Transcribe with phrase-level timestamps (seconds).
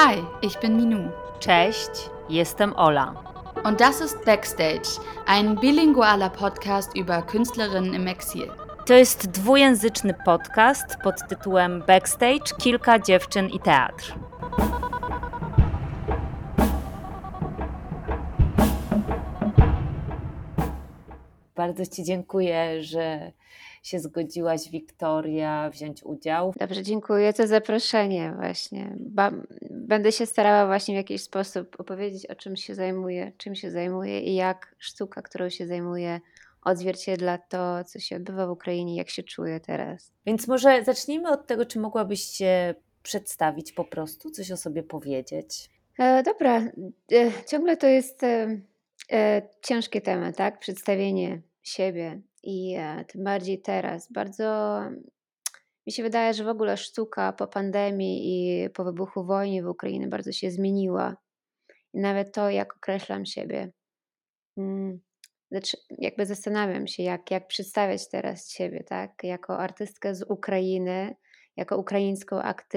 [0.00, 1.10] Hi, ich bin Minu.
[1.40, 1.90] Cześć,
[2.28, 3.14] jestem Ola.
[3.64, 8.52] Und das ist Backstage, ein bilingualer Podcast über Künstlerinnen im Exil.
[8.86, 14.14] To jest dwujęzyczny podcast pod tytułem Backstage Kilka dziewczyn i teatr.
[21.56, 23.32] Bardzo Ci dziękuję, że
[23.82, 26.54] się zgodziłaś, Wiktoria, wziąć udział.
[26.60, 28.96] Dobrze, dziękuję za zaproszenie właśnie.
[29.00, 29.30] Ba
[29.70, 34.20] będę się starała właśnie w jakiś sposób opowiedzieć, o czym się zajmuję, czym się zajmuję
[34.20, 36.20] i jak sztuka, którą się zajmuję,
[36.62, 40.12] odzwierciedla to, co się odbywa w Ukrainie, jak się czuję teraz.
[40.26, 45.70] Więc może zacznijmy od tego, czy mogłabyś się przedstawić po prostu, coś o sobie powiedzieć.
[45.98, 46.60] E, dobra,
[47.12, 48.60] e, ciągle to jest e,
[49.12, 50.58] e ciężki temat, tak?
[50.58, 54.12] Przedstawienie siebie i e, tym bardziej teraz.
[54.12, 54.80] Bardzo
[55.86, 60.08] mi się wydaje, że w ogóle sztuka po pandemii i po wybuchu wojny w Ukrainie
[60.08, 61.16] bardzo się zmieniła.
[61.94, 63.72] I nawet to, jak określam siebie.
[64.56, 65.00] Mm,
[65.50, 69.12] znaczy, jakby zastanawiam się, jak, jak przedstawiać teraz siebie, tak?
[69.22, 71.16] Jako artystkę z Ukrainy,
[71.56, 72.36] jako ukraińską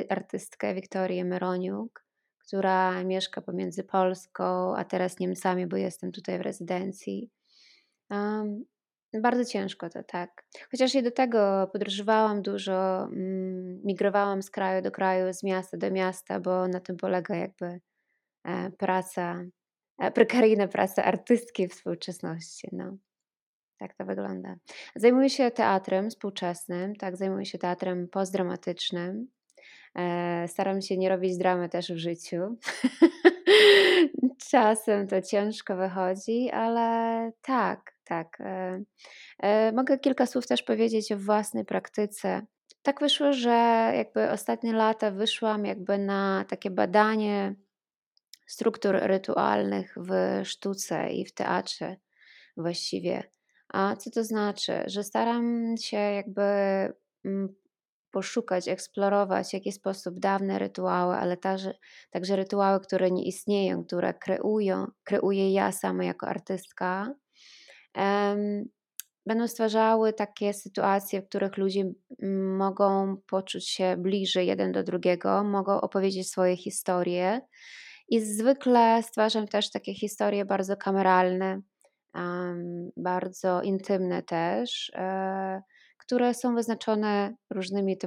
[0.10, 2.06] artystkę Wiktorię Meroniuk,
[2.48, 7.30] która mieszka pomiędzy Polską a teraz Niemcami, bo jestem tutaj w rezydencji.
[8.10, 8.66] Um,
[9.14, 10.44] bardzo ciężko to, tak.
[10.72, 15.92] Chociaż i do tego podróżowałam dużo, mm, migrowałam z kraju do kraju, z miasta do
[15.92, 17.80] miasta, bo na tym polega jakby
[18.46, 19.44] e, praca,
[20.00, 22.68] e, prekaryjna praca artystki współczesności.
[22.72, 22.98] No.
[23.78, 24.56] Tak to wygląda.
[24.96, 29.28] Zajmuję się teatrem współczesnym, tak, zajmuję się teatrem postdramatycznym.
[29.96, 32.58] E, staram się nie robić dramy też w życiu.
[34.52, 38.42] Czasem to ciężko wychodzi, ale tak, tak.
[38.42, 38.84] E,
[39.40, 42.42] e, mogę kilka słów też powiedzieć o własnej praktyce.
[42.82, 47.56] Tak wyszło, że jakby ostatnie lata wyszłam jakby na takie badanie
[48.48, 51.96] struktur rytualnych w sztuce i w teatrze
[52.58, 53.24] właściwie.
[53.74, 54.84] A co to znaczy?
[54.86, 56.42] Że staram się jakby
[57.26, 57.56] mm,
[58.12, 61.74] poszukać, eksplorować w jaki sposób dawne rytuały, ale także,
[62.10, 67.14] także rytuały, które nie istnieją, które kreują, kreuję ja sama jako artystka,
[69.26, 71.92] będą stwarzały takie sytuacje, w których ludzie
[72.58, 77.42] mogą poczuć się bliżej jeden do drugiego, mogą opowiedzieć swoje historie.
[78.10, 81.62] I zwykle stwarzam też takie historie bardzo kameralne,
[82.98, 84.92] bardzo intymne też.
[84.96, 85.62] Um,
[86.12, 87.98] które są wyznaczone różnymi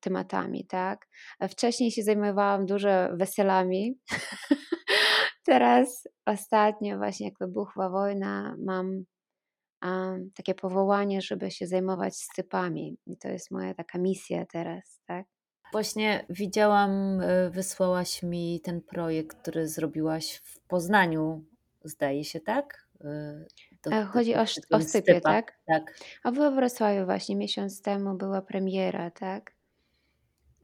[0.00, 1.06] tematami, tak?
[1.50, 3.98] Wcześniej się zajmowałam dużo weselami.
[5.46, 9.04] Teraz ostatnio właśnie jak wybuchła wojna, mam
[10.34, 12.98] takie powołanie, żeby się zajmować stypami.
[13.06, 15.26] I to jest moja taka misja teraz, tak?
[15.72, 21.44] Właśnie widziałam, y, wysłałaś mi ten projekt, który zrobiłaś w Poznaniu,
[21.84, 22.88] zdaje się, tak?
[23.04, 23.46] Y,
[23.82, 25.58] to, Chodzi o, o stypie, tak?
[25.66, 25.82] Tak.
[26.24, 29.52] A we Wrocławiu właśnie miesiąc temu była premiera, tak?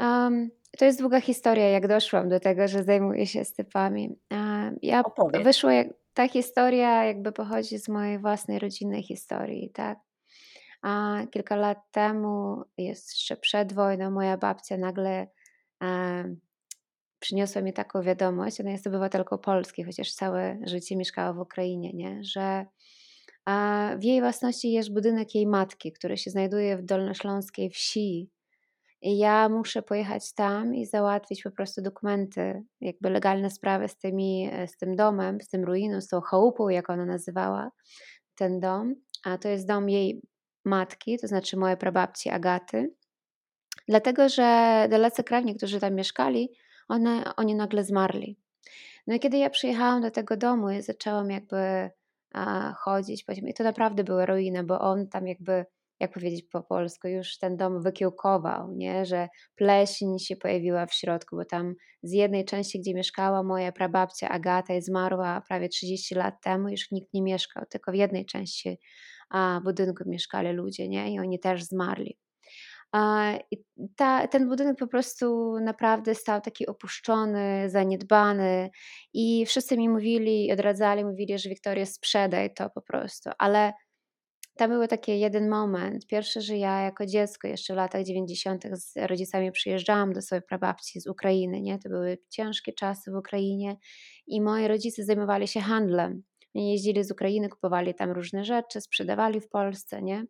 [0.00, 4.18] Um, to jest długa historia, jak doszłam do tego, że zajmuję się stypami.
[4.30, 5.44] Um, ja Opowiedz.
[5.44, 9.98] wyszło, jak, ta historia jakby pochodzi z mojej własnej rodzinnej historii, tak?
[10.82, 15.26] A kilka lat temu, jeszcze przed wojną, moja babcia nagle
[15.80, 16.40] um,
[17.18, 22.24] przyniosła mi taką wiadomość, ona jest obywatelką Polski, chociaż całe życie mieszkała w Ukrainie, nie?
[22.24, 22.66] że
[23.44, 28.30] a w jej własności jest budynek jej matki, który się znajduje w dolnośląskiej wsi.
[29.02, 34.76] Ja muszę pojechać tam i załatwić po prostu dokumenty, jakby legalne sprawy z, tymi, z
[34.76, 37.70] tym domem, z tym ruiną, z tą chałupą, jak ona nazywała
[38.34, 38.94] ten dom.
[39.24, 40.22] A to jest dom jej
[40.64, 42.94] matki, to znaczy mojej prababci Agaty.
[43.88, 46.50] Dlatego, że dalecy krewni, którzy tam mieszkali,
[46.88, 48.38] one, oni nagle zmarli.
[49.06, 51.90] No i kiedy ja przyjechałam do tego domu i zaczęłam jakby
[52.34, 55.66] a, chodzić po I to naprawdę były ruiny, bo on tam jakby,
[56.00, 59.06] jak powiedzieć po polsku, już ten dom wykiełkował, nie?
[59.06, 64.28] że pleśń się pojawiła w środku, bo tam z jednej części, gdzie mieszkała moja prababcia
[64.28, 68.78] Agata i zmarła prawie 30 lat temu, już nikt nie mieszkał, tylko w jednej części
[69.30, 71.14] a, budynku mieszkali ludzie nie?
[71.14, 72.18] i oni też zmarli.
[73.50, 73.56] I
[73.96, 78.70] ta, ten budynek po prostu naprawdę stał taki opuszczony, zaniedbany
[79.14, 83.72] i wszyscy mi mówili, odradzali, mówili, że Wiktoria sprzedaj to po prostu, ale
[84.58, 86.06] tam był taki jeden moment.
[86.06, 88.64] Pierwszy, że ja jako dziecko jeszcze w latach 90.
[88.72, 91.78] z rodzicami przyjeżdżałam do swojej prababci z Ukrainy, nie?
[91.78, 93.76] To były ciężkie czasy w Ukrainie
[94.26, 96.22] i moi rodzice zajmowali się handlem.
[96.54, 100.24] Jeździli z Ukrainy, kupowali tam różne rzeczy, sprzedawali w Polsce, nie?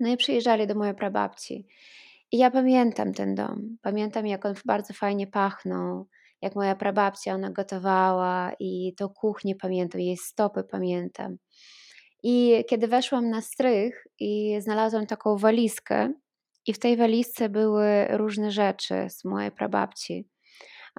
[0.00, 1.66] No i przyjeżdżali do mojej prababci.
[2.32, 3.76] I ja pamiętam ten dom.
[3.82, 6.08] Pamiętam, jak on bardzo fajnie pachnął,
[6.42, 11.36] jak moja prababcia, ona gotowała i to kuchnię pamiętam, jej stopy pamiętam.
[12.22, 16.12] I kiedy weszłam na strych i znalazłam taką walizkę,
[16.68, 20.28] i w tej walizce były różne rzeczy z mojej prababci.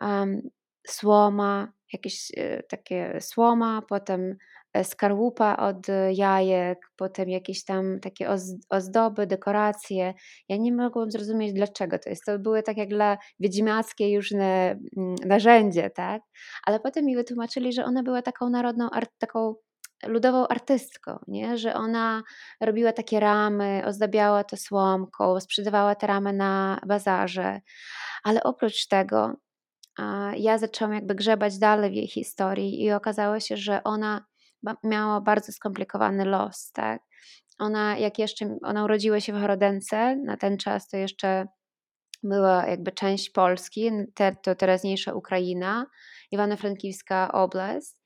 [0.02, 0.42] Um,
[0.88, 4.36] słoma, jakieś e, takie słoma, potem
[4.74, 8.30] e, skarłupa od jajek, potem jakieś tam takie
[8.70, 10.14] ozdoby, dekoracje.
[10.50, 12.26] Ja nie mogłam zrozumieć, dlaczego to jest.
[12.26, 16.22] To były tak jak dla wiedźmiackie różne mm, narzędzie, tak?
[16.66, 19.56] Ale potem mi wytłumaczyli, że ona była taką narodną, taką
[20.08, 21.58] ludową artystką, nie?
[21.58, 22.24] że ona
[22.62, 27.62] robiła takie ramy, ozdabiała to słomką, sprzedawała te ramy na bazarze.
[28.24, 29.34] Ale oprócz tego
[30.38, 34.26] ja zaczęłam jakby grzebać dalej w jej historii i okazało się, że ona
[34.84, 37.02] miała bardzo skomplikowany los, tak?
[37.60, 41.48] Ona, jak jeszcze, ona urodziła się w Horodence, na ten czas to jeszcze
[42.24, 45.86] była jakby część Polski, te, to teraźniejsza Ukraina,
[46.34, 47.99] Iwano-Frankiwska oblast.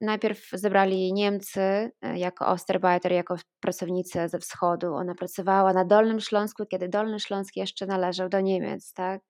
[0.00, 4.94] Najpierw zebrali Niemcy jako Osterbeiter, jako pracownicę ze wschodu.
[4.94, 8.92] Ona pracowała na Dolnym Śląsku, kiedy Dolny Śląsk jeszcze należał do Niemiec.
[8.92, 9.20] Tak?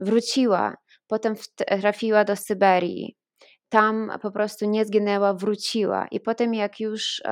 [0.00, 0.74] Wróciła,
[1.06, 1.34] potem
[1.80, 3.16] trafiła do Syberii.
[3.68, 6.06] Tam po prostu nie zginęła, wróciła.
[6.10, 7.22] I potem, jak już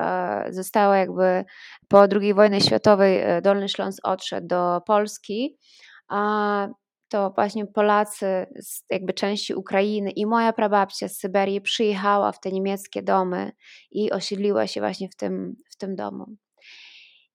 [0.49, 1.45] została jakby
[1.87, 5.57] po II wojnie światowej, Dolny Śląsk odszedł do Polski,
[7.09, 12.51] to właśnie Polacy z jakby części Ukrainy i moja prababcia z Syberii przyjechała w te
[12.51, 13.51] niemieckie domy
[13.91, 16.25] i osiedliła się właśnie w tym, w tym domu.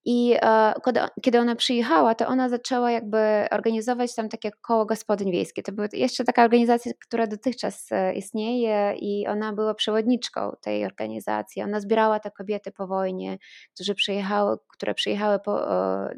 [0.05, 0.73] I e,
[1.21, 3.17] kiedy ona przyjechała, to ona zaczęła jakby
[3.51, 5.63] organizować tam takie koło gospodyń wiejskie.
[5.63, 11.63] To była jeszcze taka organizacja, która dotychczas e, istnieje i ona była przewodniczką tej organizacji.
[11.63, 13.37] Ona zbierała te kobiety po wojnie,
[13.73, 15.59] które przyjechały, które przyjechały po,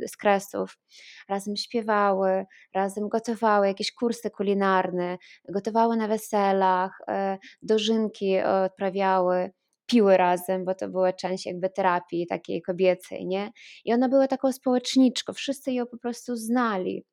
[0.08, 0.78] z Kresów.
[1.30, 5.18] Razem śpiewały, razem gotowały jakieś kursy kulinarne,
[5.50, 9.52] gotowały na weselach, e, dożynki odprawiały
[9.86, 13.52] piły razem, bo to była część jakby terapii takiej kobiecej, nie?
[13.86, 17.06] I ona była taką społeczniczką, wszyscy ją po prostu znali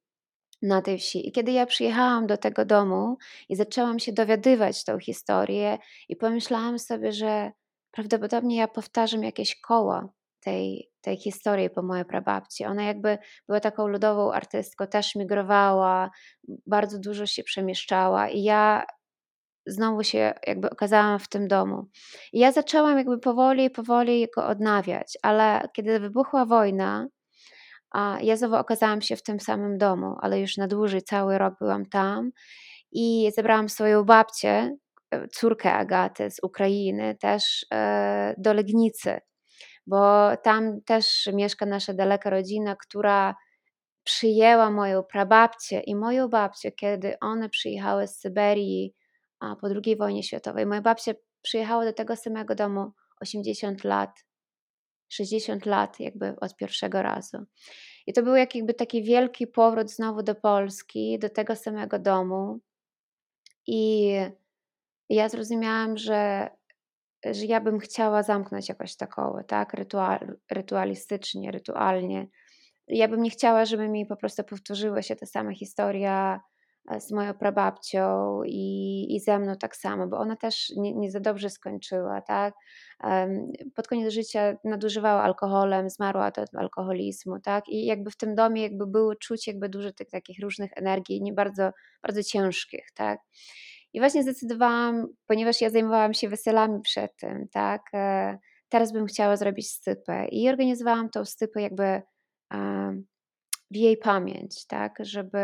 [0.62, 1.28] na tej wsi.
[1.28, 3.16] I kiedy ja przyjechałam do tego domu
[3.48, 5.78] i zaczęłam się dowiadywać tą historię
[6.08, 7.52] i pomyślałam sobie, że
[7.90, 10.08] prawdopodobnie ja powtarzam jakieś koła
[10.40, 12.64] tej, tej historii po mojej prababci.
[12.64, 13.18] Ona jakby
[13.48, 16.10] była taką ludową artystką, też migrowała,
[16.66, 18.84] bardzo dużo się przemieszczała i ja
[19.66, 21.86] znowu się jakby okazałam w tym domu.
[22.32, 27.06] I ja zaczęłam jakby powoli, powoli go odnawiać, ale kiedy wybuchła wojna,
[27.90, 31.54] a ja znowu okazałam się w tym samym domu, ale już na dłużej, cały rok
[31.60, 32.30] byłam tam
[32.92, 34.76] i zebrałam swoją babcię,
[35.10, 39.20] e, córkę Agaty z Ukrainy, też e, do Legnicy,
[39.86, 43.34] bo tam też mieszka nasza daleka rodzina, która
[44.04, 48.94] przyjęła moją prababcię i moją babcię, kiedy one przyjechały z Syberii
[49.60, 50.66] po II wojnie światowej.
[50.66, 51.12] Moja babcia
[51.42, 54.24] przyjechała do tego samego domu 80 lat,
[55.08, 57.38] 60 lat jakby od pierwszego razu.
[58.06, 62.60] I to był jakby taki wielki powrót znowu do Polski, do tego samego domu.
[63.66, 64.12] I
[65.08, 66.50] ja zrozumiałam, że,
[67.24, 72.28] że ja bym chciała zamknąć jakoś taką, tak, rytual, rytualistycznie, rytualnie.
[72.88, 76.40] Ja bym nie chciała, żeby mi po prostu powtórzyła się ta sama historia
[76.98, 81.20] z moją prababcią i, i ze mną tak samo, bo ona też nie, nie za
[81.20, 82.54] dobrze skończyła, tak?
[83.74, 87.68] Pod koniec życia nadużywała alkoholem, zmarła od alkoholizmu, tak?
[87.68, 91.32] I jakby w tym domie jakby było czuć jakby dużo tych takich różnych energii, nie
[91.32, 91.70] bardzo,
[92.02, 93.20] bardzo ciężkich, tak?
[93.92, 97.82] I właśnie zdecydowałam, ponieważ ja zajmowałam się weselami przed tym, tak?
[97.94, 102.02] E, teraz bym chciała zrobić stypę i organizowałam tą stypę jakby
[103.72, 105.38] w jej pamięć, tak, żeby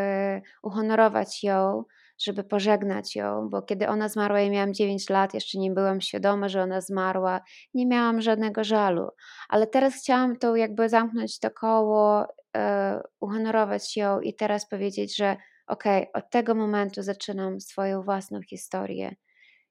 [0.63, 1.83] uhonorować ją,
[2.25, 6.49] żeby pożegnać ją, bo kiedy ona zmarła, ja miałam 9 lat, jeszcze nie byłam świadoma,
[6.49, 7.41] że ona zmarła,
[7.73, 9.09] nie miałam żadnego żalu,
[9.49, 12.25] ale teraz chciałam to jakby zamknąć to koło,
[12.57, 18.41] e, uhonorować ją i teraz powiedzieć, że okej, okay, od tego momentu zaczynam swoją własną
[18.41, 19.15] historię.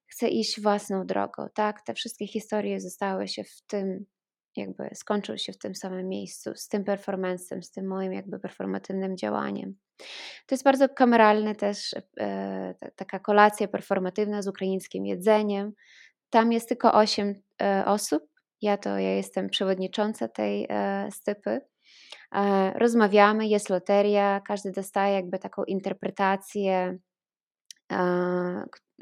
[0.07, 1.81] Chcę iść własną drogą, tak?
[1.81, 4.05] Te wszystkie historie zostały się w tym
[4.59, 9.17] jakby skończył się w tym samym miejscu, z tym performancem, z tym moim jakby performatywnym
[9.17, 9.75] działaniem.
[10.45, 15.71] To jest bardzo kameralne też, e, taka kolacja performatywna z ukraińskim jedzeniem.
[16.29, 18.23] Tam jest tylko 8 e, osób.
[18.61, 21.61] Ja to ja jestem przewodnicząca tej e, stypy.
[22.35, 26.97] E, rozmawiamy, jest loteria, każdy dostaje jakby taką interpretację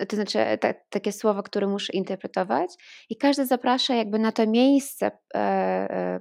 [0.09, 2.69] to znaczy ta, takie słowo, które muszę interpretować,
[3.09, 6.19] i każdy zaprasza jakby na to miejsce e, e,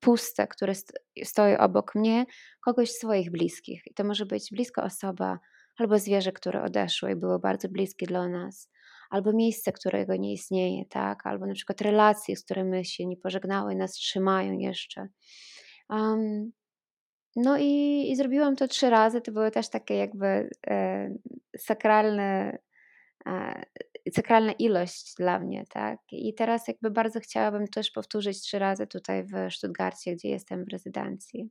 [0.00, 0.92] puste, które st
[1.24, 2.26] stoi obok mnie,
[2.64, 3.82] kogoś z swoich bliskich.
[3.86, 5.38] I to może być bliska osoba,
[5.76, 8.70] albo zwierzę, które odeszło i było bardzo bliskie dla nas,
[9.10, 11.26] albo miejsce, którego nie istnieje, tak?
[11.26, 15.08] Albo na przykład relacje, z którymi się nie pożegnały, nas trzymają jeszcze.
[15.88, 16.52] Um,
[17.36, 19.20] no i, i, zrobiłam to trzy razy.
[19.20, 21.10] To były też takie jakby e,
[21.58, 22.58] sakralne,
[23.26, 23.62] e,
[24.12, 25.98] sakralna ilość dla mnie, tak?
[26.12, 30.68] I teraz jakby bardzo chciałabym też powtórzyć trzy razy tutaj w Stuttgarcie, gdzie jestem w
[30.68, 31.50] rezydencji.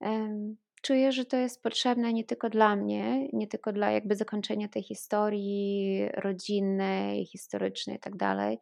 [0.00, 4.68] Um, czuję, że to jest potrzebne nie tylko dla mnie, nie tylko dla jakby zakończenia
[4.68, 8.58] tej historii rodzinnej, historycznej i tak dalej,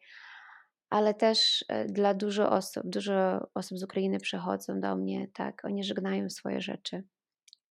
[0.91, 2.83] ale też e, dla dużo osób.
[2.87, 7.05] Dużo osób z Ukrainy przychodzą do mnie, tak, oni żegnają swoje rzeczy.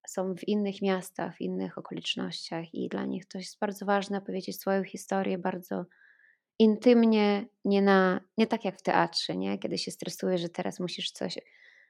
[0.07, 4.59] Są w innych miastach, w innych okolicznościach i dla nich to jest bardzo ważne powiedzieć
[4.59, 5.85] swoją historię bardzo
[6.59, 9.59] intymnie, nie, na, nie tak jak w teatrze, nie?
[9.59, 11.39] kiedy się stresuje, że teraz musisz coś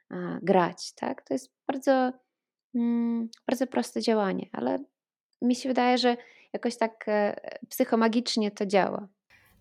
[0.10, 0.94] a, grać.
[0.94, 1.22] Tak?
[1.24, 2.12] To jest bardzo
[2.76, 4.84] Mm, bardzo proste działanie, ale
[5.42, 6.18] mi się wydaje, że
[6.54, 7.36] jakoś tak e,
[7.70, 9.08] psychomagicznie to działa.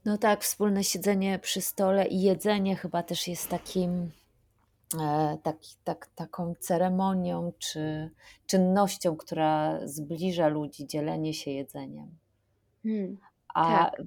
[0.04, 4.10] No tak, wspólne siedzenie przy stole i jedzenie chyba też jest takim,
[5.00, 8.10] e, taki, tak, taką ceremonią czy
[8.46, 12.18] czynnością, która zbliża ludzi, dzielenie się jedzeniem.
[12.82, 13.18] Hmm,
[13.54, 14.02] A tak.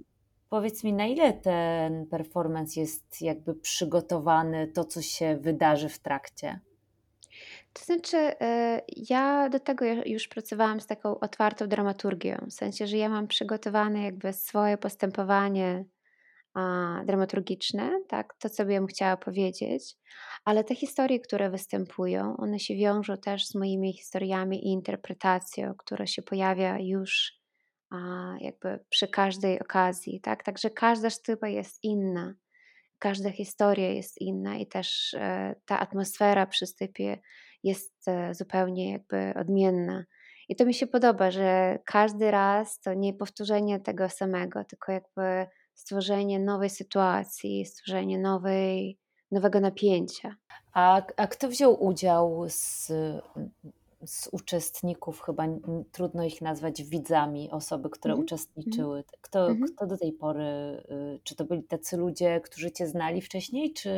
[0.50, 6.60] powiedz mi, na ile ten performance jest jakby przygotowany, to co się wydarzy w trakcie?
[7.80, 12.98] To znaczy, e, ja do tego już pracowałam z taką otwartą dramaturgią, w sensie, że
[12.98, 15.86] ja mam przygotowane jakby swoje postępowanie
[17.06, 19.96] dramaturgiczne, tak, to co bym chciała powiedzieć,
[20.46, 26.08] ale te historie, które występują, one się wiążą też z moimi historiami i interpretacją, która
[26.08, 27.34] się pojawia już
[28.40, 32.34] jakby przy każdej okazji, tak, także każda sztuka jest inna,
[33.00, 37.20] każda historia jest inna i też e, ta atmosfera przy stypie
[37.68, 40.06] jest e, zupełnie jakby odmienna.
[40.50, 45.48] I to mi się podoba, że każdy raz to nie powtórzenie tego samego, tylko jakby
[45.74, 48.98] stworzenie nowej sytuacji, stworzenie nowej,
[49.32, 50.36] nowego napięcia.
[50.74, 52.88] A, a kto wziął udział z,
[54.06, 55.22] z uczestników?
[55.22, 55.48] Chyba
[55.92, 59.04] trudno ich nazwać widzami, osoby, które mm uczestniczyły.
[59.22, 59.76] Kto, mm -hmm.
[59.76, 63.92] kto do tej pory, y, czy to byli tacy ludzie, którzy cię znali wcześniej, czy,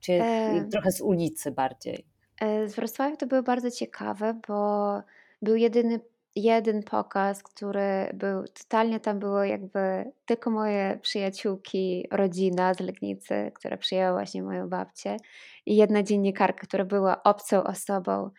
[0.00, 0.68] czy e...
[0.72, 2.17] trochę z ulicy bardziej?
[2.40, 5.02] E, z Wrocławia to było bardzo ciekawe, bo
[5.42, 6.00] był jedyny
[6.36, 13.76] jeden pokaz, który był totalnie tam było jakby tylko moje przyjaciółki, rodzina z Legnicy, która
[13.76, 15.16] przyjęła właśnie moją babcię
[15.66, 18.30] i jedna dziennikarka, która była obcą osobą.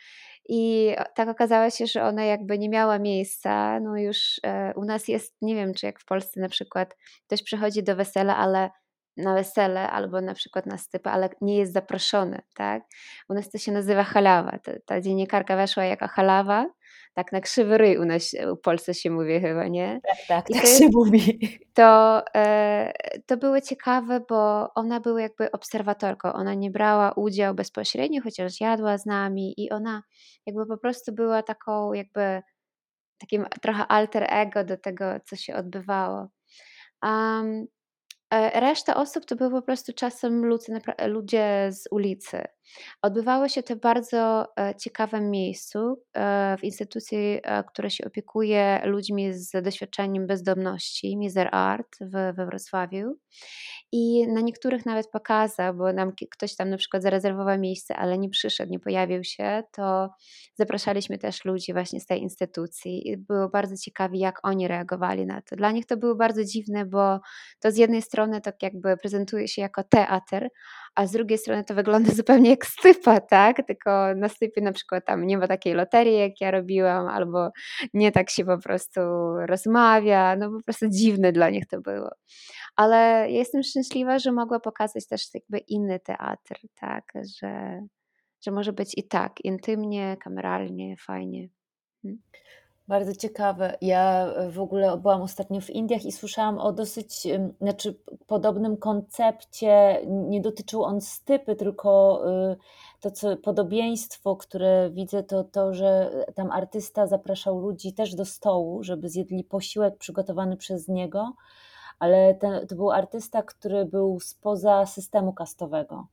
[0.49, 3.79] I tak okazało się, że ona jakby nie miała miejsca.
[3.79, 6.95] No już e, u nas jest, nie wiem, czy jak w Polsce na przykład
[7.27, 8.69] ktoś przychodzi do wesela, ale
[9.19, 12.83] na wesele albo na przykład na stypę, ale nie jest zaproszony, tak?
[13.29, 14.59] U nas to się nazywa halawa.
[14.63, 16.65] Ta, ta dziennikarka weszła jako halawa,
[17.13, 19.99] tak na krzywy ryj u nas w Polsce się mówi chyba, nie?
[20.07, 21.59] Tak, tak, I tak się mówi.
[21.73, 22.93] To, e,
[23.25, 28.97] to było ciekawe, bo ona była jakby obserwatorką, ona nie brała udziału bezpośrednio, chociaż jadła
[28.97, 30.03] z nami i ona
[30.45, 32.41] jakby po prostu była taką jakby
[33.17, 36.27] takim trochę alter ego do tego, co się odbywało.
[37.03, 37.67] Um,
[38.53, 42.43] reszta osób to były po prostu czasem ludzie, ludzie z ulicy.
[43.01, 49.63] Odbywało się w bardzo e, ciekawym miejscu, e, w instytucji, która się opiekuje ludźmi z
[49.63, 53.15] doświadczeniem bezdomności, Miser Art we Wrocławiu.
[53.91, 58.29] I na niektórych nawet pokazał, bo nam ktoś tam na przykład zarezerwował miejsce, ale nie
[58.29, 60.09] przyszedł, nie pojawił się, to
[60.55, 65.41] zapraszaliśmy też ludzi właśnie z tej instytucji i było bardzo ciekawe, jak oni reagowali na
[65.41, 65.55] to.
[65.55, 67.19] Dla nich to było bardzo dziwne, bo
[67.59, 70.47] to z jednej strony tak jakby prezentuje się jako teatr,
[70.95, 73.67] a z drugiej strony to wygląda zupełnie jak stypa, tak?
[73.67, 77.49] Tylko na stypie na przykład tam nie ma takiej loterii, jak ja robiłam, albo
[77.93, 79.01] nie tak się po prostu
[79.45, 82.09] rozmawia, no po prostu dziwne dla nich to było.
[82.75, 87.03] Ale ja jestem szczęśliwa, że mogła pokazać też jakby inny teatr, tak?
[87.39, 87.81] Że,
[88.45, 91.49] że może być i tak, intymnie, kameralnie, fajnie.
[92.01, 92.21] Hmm.
[92.89, 93.77] Bardzo ciekawe.
[93.81, 97.27] Ja w ogóle byłam ostatnio w Indiach i słyszałam o dosyć,
[97.61, 100.01] znaczy podobnym koncepcie.
[100.07, 102.57] Nie dotyczył on stypy, tylko y,
[102.99, 108.83] to co, podobieństwo, które widzę, to to, że tam artysta zapraszał ludzi też do stołu,
[108.83, 111.33] żeby zjedli posiłek przygotowany przez niego,
[111.99, 116.07] ale ten, to był artysta, który był spoza systemu kastowego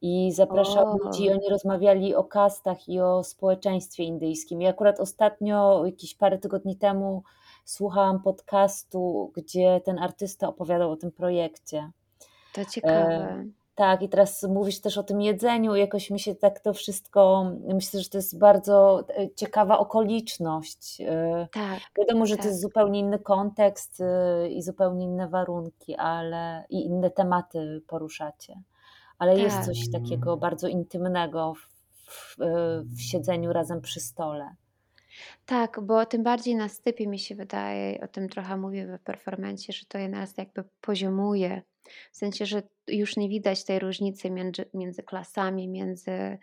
[0.00, 0.96] i zapraszał o.
[0.96, 4.62] ludzi, oni rozmawiali o kastach i o społeczeństwie indyjskim.
[4.62, 7.22] I akurat ostatnio, jakieś parę tygodni temu,
[7.64, 11.90] słuchałam podcastu, gdzie ten artysta opowiadał o tym projekcie.
[12.54, 13.14] To ciekawe.
[13.14, 17.52] E, Tak, i teraz mówisz też o tym jedzeniu, jakoś mi się tak to wszystko,
[17.74, 21.00] myślę, że to jest bardzo e, ciekawa okoliczność.
[21.00, 21.80] E, tak.
[21.98, 22.42] Wiadomo, że tak.
[22.42, 28.62] to jest zupełnie inny kontekst e, i zupełnie inne warunki, ale i inne tematy poruszacie.
[29.18, 29.42] Ale tak.
[29.42, 31.68] jest coś takiego bardzo intymnego w,
[32.10, 32.36] w,
[32.96, 34.50] w siedzeniu razem przy stole.
[35.46, 39.72] Tak, bo tym bardziej na stypie mi się wydaje, o tym trochę mówię we performencie,
[39.72, 41.62] że to je nas jakby poziomuje.
[42.12, 46.38] W sensie, że już nie widać tej różnicy między, między klasami, między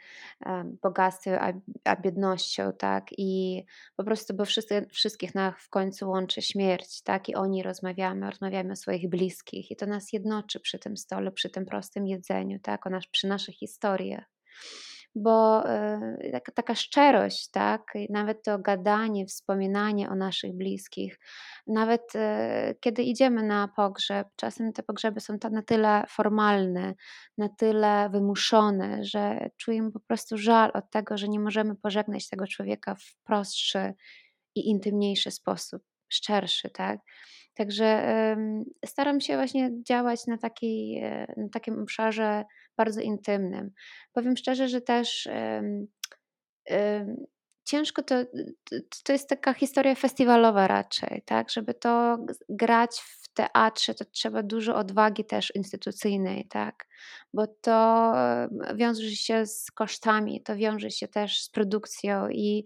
[0.45, 1.53] um, bogactwem a,
[1.91, 3.05] a biednością, tak?
[3.17, 3.63] I
[3.95, 7.29] po prostu, bo wszyscy, wszystkich nas w końcu łączy śmierć, tak?
[7.29, 11.31] I o niej rozmawiamy, rozmawiamy o swoich bliskich i to nas jednoczy przy tym stole,
[11.31, 12.87] przy tym prostym jedzeniu, tak?
[12.87, 14.25] O nas, przy naszych historiach
[15.15, 15.63] bo
[16.23, 21.19] y, taka, szczerość, tak, nawet to gadanie, wspominanie o naszych bliskich,
[21.67, 22.19] nawet y,
[22.79, 26.93] kiedy idziemy na pogrzeb, czasem te pogrzeby są na tyle formalne,
[27.37, 32.47] na tyle wymuszone, że czujemy po prostu żal od tego, że nie możemy pożegnać tego
[32.47, 33.93] człowieka w prostszy
[34.55, 36.99] i intymniejszy sposób, szczerszy, tak.
[37.55, 37.85] Także
[38.85, 42.43] staram się właśnie działać na, takiej, e, na takim obszarze
[42.77, 43.71] bardzo intymnym.
[44.13, 45.29] Powiem szczerze, że też
[47.65, 48.15] ciężko to,
[49.03, 52.17] to jest taka historia festiwalowa raczej, tak, żeby to
[52.49, 56.87] grać w teatrze, to trzeba dużo odwagi też instytucyjnej, tak,
[57.33, 58.13] bo to
[58.75, 62.65] wiąże się z kosztami, to wiąże się też z produkcją i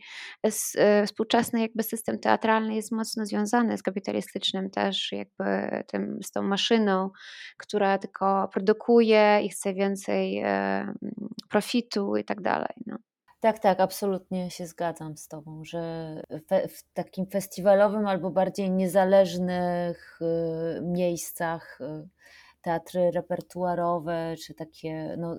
[0.50, 6.32] z, e, współczesny jakby system teatralny jest mocno związany z kapitalistycznym też jakby tym, z
[6.32, 7.10] tą maszyną,
[7.58, 10.94] która tylko produkuje i chce więcej e,
[11.50, 12.98] profitu i tak dalej, no.
[13.39, 16.13] Tak, tak, absolutnie się zgadzam z Tobą, że
[16.48, 22.08] fe, w takim festiwalowym albo bardziej niezależnych y, miejscach y,
[22.62, 25.36] teatry repertuarowe, czy takie, no,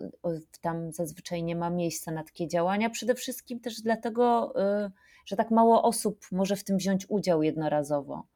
[0.60, 2.90] tam zazwyczaj nie ma miejsca na takie działania.
[2.90, 4.54] Przede wszystkim też dlatego,
[4.86, 4.90] y,
[5.26, 8.26] że tak mało osób może w tym wziąć udział jednorazowo.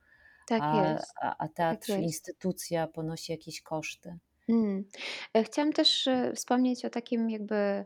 [0.48, 1.14] Tak a, jest.
[1.22, 4.18] A, a teatr, tak instytucja ponosi jakieś koszty.
[4.46, 4.84] Hmm.
[5.44, 7.84] Chciałam też wspomnieć o takim jakby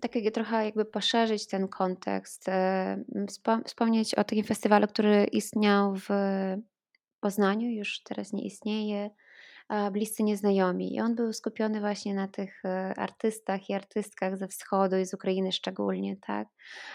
[0.00, 3.04] tak trochę jakby poszerzyć ten kontekst, e,
[3.64, 6.08] wspomnieć o takim festiwalu, który istniał w
[7.20, 9.10] Poznaniu, już teraz nie istnieje,
[9.92, 10.94] Bliscy Nieznajomi.
[10.94, 15.14] I on był skupiony właśnie na tych e, artystach i artystkach ze wschodu i z
[15.14, 16.48] Ukrainy szczególnie, tak.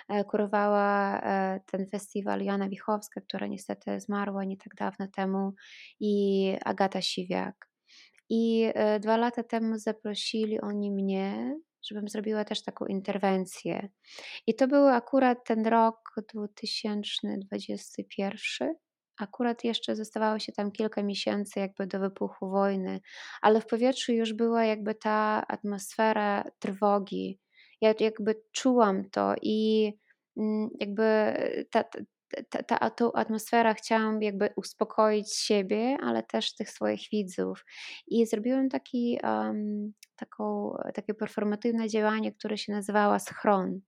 [0.09, 1.21] E, kurowała
[1.65, 5.53] ten festiwal Joanna Wichowska, która niestety zmarła nie tak dawno temu
[5.99, 7.69] i Agata Siwiak.
[8.29, 11.55] I dwa lata temu zaprosili oni mnie
[11.87, 13.89] żebym zrobiła też taką interwencję.
[14.47, 18.75] I to był akurat ten rok 2021.
[19.19, 23.01] Akurat jeszcze zostawało się tam kilka miesięcy jakby do wybuchu wojny,
[23.41, 27.39] ale w powietrzu już była jakby ta atmosfera trwogi.
[27.81, 29.91] Ja jakby czułam to i
[30.37, 31.33] mm, jakby
[31.71, 31.83] ta,
[32.49, 37.65] ta, ta, tą atmosferę chciałam jakby uspokoić siebie, ale też tych swoich widzów.
[38.07, 43.79] I zrobiłam taki, um, taką, takie performatywne działanie, które się nazywało Schron.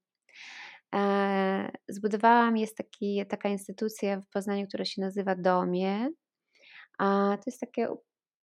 [0.95, 6.09] E, zbudowałam, jest taki, taka instytucja w Poznaniu, która się nazywa Domie.
[6.99, 7.87] A to jest takie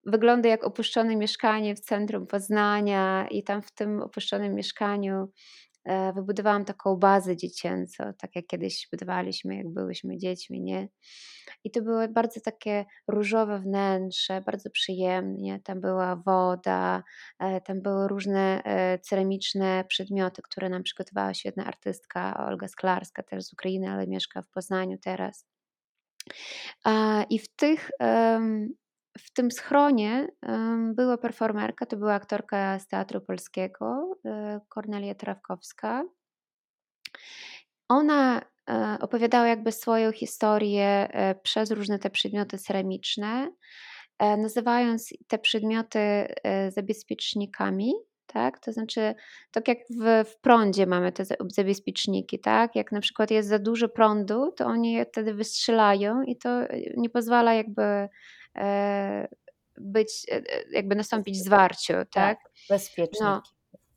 [0.06, 5.28] wygląda jak opuszczone mieszkanie w centrum Poznania i tam w tym opuszczonym mieszkaniu
[6.14, 10.88] wybudowałam taką bazę dziecięcą, tak jak kiedyś budowaliśmy, jak byłyśmy dziećmi, nie?
[11.64, 15.60] I to było bardzo takie różowe wnętrze, bardzo przyjemnie.
[15.64, 17.02] Tam była woda,
[17.38, 23.44] e, tam były różne e, ceramiczne przedmioty, które nam przygotowała świetna artystka Olga Sklarska, też
[23.44, 25.46] z Ukrainy, ale mieszka w Poznaniu teraz.
[27.30, 27.90] I w tych
[29.18, 30.28] w tym schronie
[30.94, 36.04] była performerka, to była aktorka z Teatru Polskiego, e, Kornelia Trawkowska.
[37.88, 43.50] Ona e, opowiadała jakby swoją historię e, przez różne te przedmioty ceramiczne,
[44.20, 45.98] nazywając te przedmioty
[46.68, 47.92] zabezpiecznikami,
[48.26, 48.58] tak?
[48.58, 49.14] To znaczy,
[49.50, 52.76] tak jak w, w prądzie mamy te zabezpieczniki, tak?
[52.76, 56.48] Jak na przykład jest za dużo prądu, to oni je wtedy wystrzelają i to
[56.96, 58.08] nie pozwala jakby
[59.78, 62.08] być, e, e, jakby nastąpić zwarciu, tak?
[62.12, 62.38] tak
[62.70, 63.24] bezpieczniki.
[63.24, 63.42] No,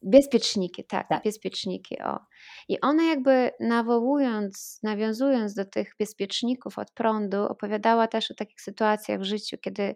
[0.02, 2.20] bezpieczniki, tak, tak, bezpieczniki, o.
[2.68, 9.20] I one jakby nawołując, nawiązując do tych bezpieczników od prądu, opowiadała też o takich sytuacjach
[9.20, 9.96] w życiu, kiedy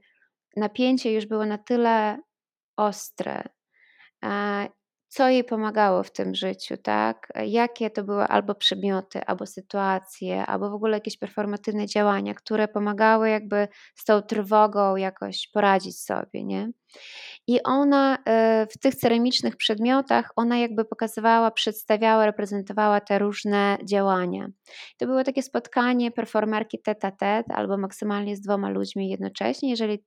[0.56, 2.18] napięcie już było na tyle
[2.78, 3.44] ostre,
[5.12, 7.28] co jej pomagało w tym życiu, tak?
[7.46, 13.30] Jakie to były albo przedmioty, albo sytuacje, albo w ogóle jakieś performatywne działania, które pomagały
[13.30, 16.70] jakby z tą trwogą jakoś poradzić sobie, nie?
[17.48, 24.48] I ona e, w tych ceramicznych przedmiotach, ona jakby pokazywała, przedstawiała, reprezentowała te różne działania.
[24.98, 30.04] To było takie spotkanie performerki tete a tete albo maksymalnie z dwoma ludźmi jednocześnie, jeżeli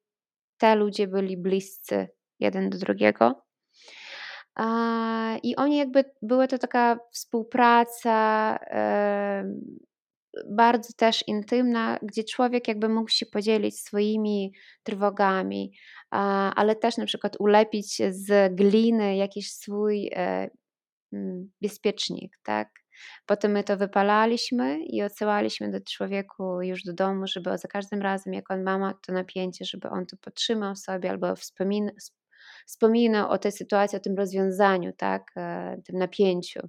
[0.59, 2.09] te ludzie byli bliscy
[2.41, 3.45] jeden do drugiego.
[5.43, 8.59] I oni jakby, była to taka współpraca
[10.47, 15.73] bardzo też intymna, gdzie człowiek jakby mógł się podzielić swoimi trwogami,
[16.57, 20.51] ale też na przykład ulepić z gliny jakiś swój e,
[21.13, 22.69] mm, bezpiecznik, tak?
[23.27, 28.35] Potem my to wypalaliśmy i odsyłaliśmy do człowieku już do domu, żeby za każdym razem,
[28.35, 31.91] jak on ma to napięcie, żeby on to podtrzymał sobie albo wspomina,
[32.65, 36.61] wspominał o tej sytuacji, o tym rozwiązaniu, tak, e, tym napięciu.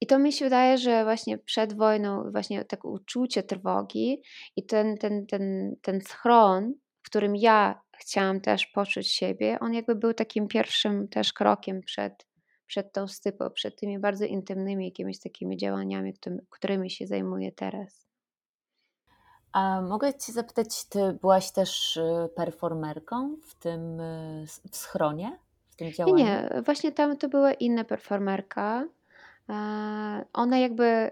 [0.00, 4.22] I to mi się wydaje, że właśnie przed wojną, właśnie tak uczucie trwogi
[4.56, 9.94] i ten, ten, ten, ten schron, w którym ja chciałam też poczuć siebie, on jakby
[9.94, 12.26] był takim pierwszym też krokiem przed,
[12.66, 16.14] przed tą stypą, przed tymi bardzo intymnymi jakimiś takimi działaniami,
[16.50, 18.05] którymi się zajmuję teraz.
[19.52, 25.38] A mogę Cię zapytać, Ty byłaś też y, performerką w tym y, w schronie,
[25.70, 26.16] w tym działaniu?
[26.16, 28.84] Nie, nie, właśnie tam to była inna performerka.
[30.32, 31.10] Ona jakby,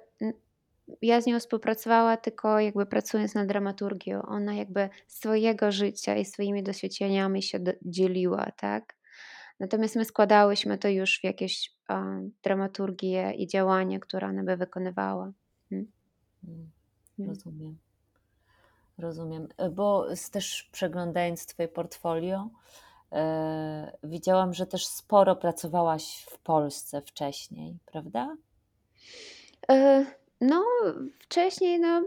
[1.02, 4.22] ja z nią współpracowała tylko jakby pracując nad dramaturgią.
[4.22, 8.94] Ona jakby swojego życia i swoimi doświadczeniami się dzieliła, tak?
[9.60, 11.74] Natomiast my składałyśmy to już w jakieś
[12.42, 15.32] dramaturgie i działania, które ona by wykonywała.
[15.70, 15.86] Hmm.
[16.44, 16.70] hmm.
[17.16, 17.28] hmm.
[17.28, 17.83] Rozumiem.
[18.98, 22.48] Rozumiem, e, bo też przeglądając Twoje portfolio,
[23.12, 28.36] e, widziałam, że też sporo pracowałaś w Polsce wcześniej, prawda?
[29.70, 30.06] E,
[30.40, 30.64] no,
[31.18, 32.02] wcześniej, no,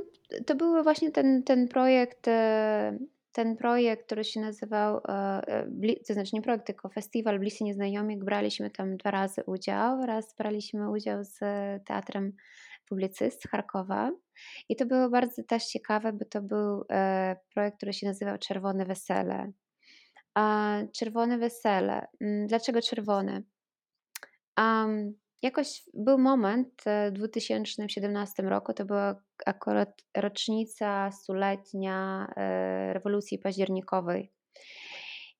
[0.45, 2.25] to był właśnie ten, ten projekt,
[3.31, 5.01] ten projekt, który się nazywał,
[6.07, 8.23] to znaczy nie projekt, tylko festiwal Bliscy Nieznajomych.
[8.23, 10.05] Braliśmy tam dwa razy udział.
[10.05, 11.39] Raz braliśmy udział z
[11.85, 12.33] Teatrem
[12.89, 14.11] publicyst z Charkowa.
[14.69, 18.85] I to było bardzo też ciekawe, bo to był e, projekt, który się nazywał Czerwone
[18.85, 19.51] Wesele.
[20.35, 22.07] A Czerwone Wesele.
[22.21, 23.41] Mm, dlaczego czerwone?
[24.57, 33.39] Um, jakoś był moment e, w 2017 roku, to była akurat rocznica stuletnia e, rewolucji
[33.39, 34.36] październikowej.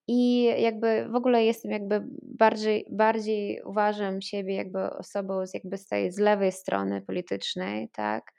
[0.08, 5.88] I jakby w ogóle jestem jakby bardziej, bardziej uważam siebie jakby osobą z jakby z
[5.88, 8.32] tej z lewej strony politycznej, tak.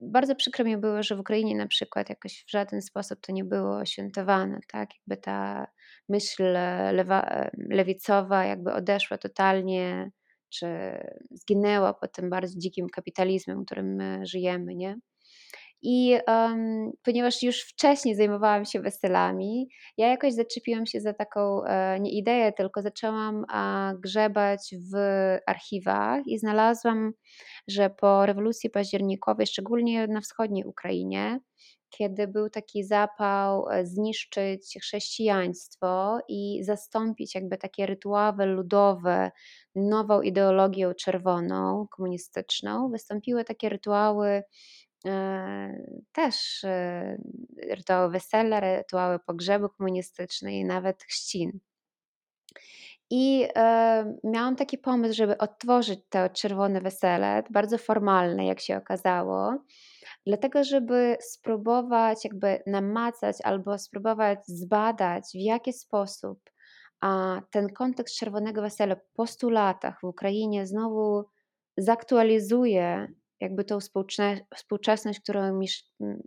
[0.00, 3.44] Bardzo przykro mi było, że w Ukrainie na przykład jakoś w żaden sposób to nie
[3.44, 4.88] było świętowane, tak.
[4.98, 5.66] Jakby ta
[6.08, 6.42] myśl
[6.92, 10.10] lewa, lewicowa jakby odeszła totalnie,
[10.50, 10.66] czy
[11.30, 14.96] zginęła pod tym bardzo dzikim kapitalizmem, którym my żyjemy, nie.
[15.82, 22.00] I um, ponieważ już wcześniej zajmowałam się weselami, ja jakoś zaczepiłam się za taką e,
[22.00, 24.96] nie ideę, tylko zaczęłam a, grzebać w
[25.46, 27.12] archiwach i znalazłam,
[27.68, 31.40] że po rewolucji październikowej, szczególnie na wschodniej Ukrainie,
[31.90, 39.30] kiedy był taki zapał e, zniszczyć chrześcijaństwo i zastąpić jakby takie rytuały ludowe
[39.74, 44.42] nową ideologią czerwoną, komunistyczną, wystąpiły takie rytuały
[46.12, 47.16] też e,
[47.70, 51.60] rytuały wesela, rytuały pogrzebu komunistycznej i nawet chrzcin.
[53.10, 59.64] I e, miałam taki pomysł, żeby odtworzyć to czerwone wesele, bardzo formalne, jak się okazało,
[60.26, 66.52] dlatego żeby spróbować jakby namacać albo spróbować zbadać, w jaki sposób
[67.02, 71.24] a ten kontekst czerwonego wesela po 100 latach w Ukrainie znowu
[71.76, 73.12] zaktualizuje
[73.42, 73.78] jakby tą
[74.54, 75.60] współczesność, którą,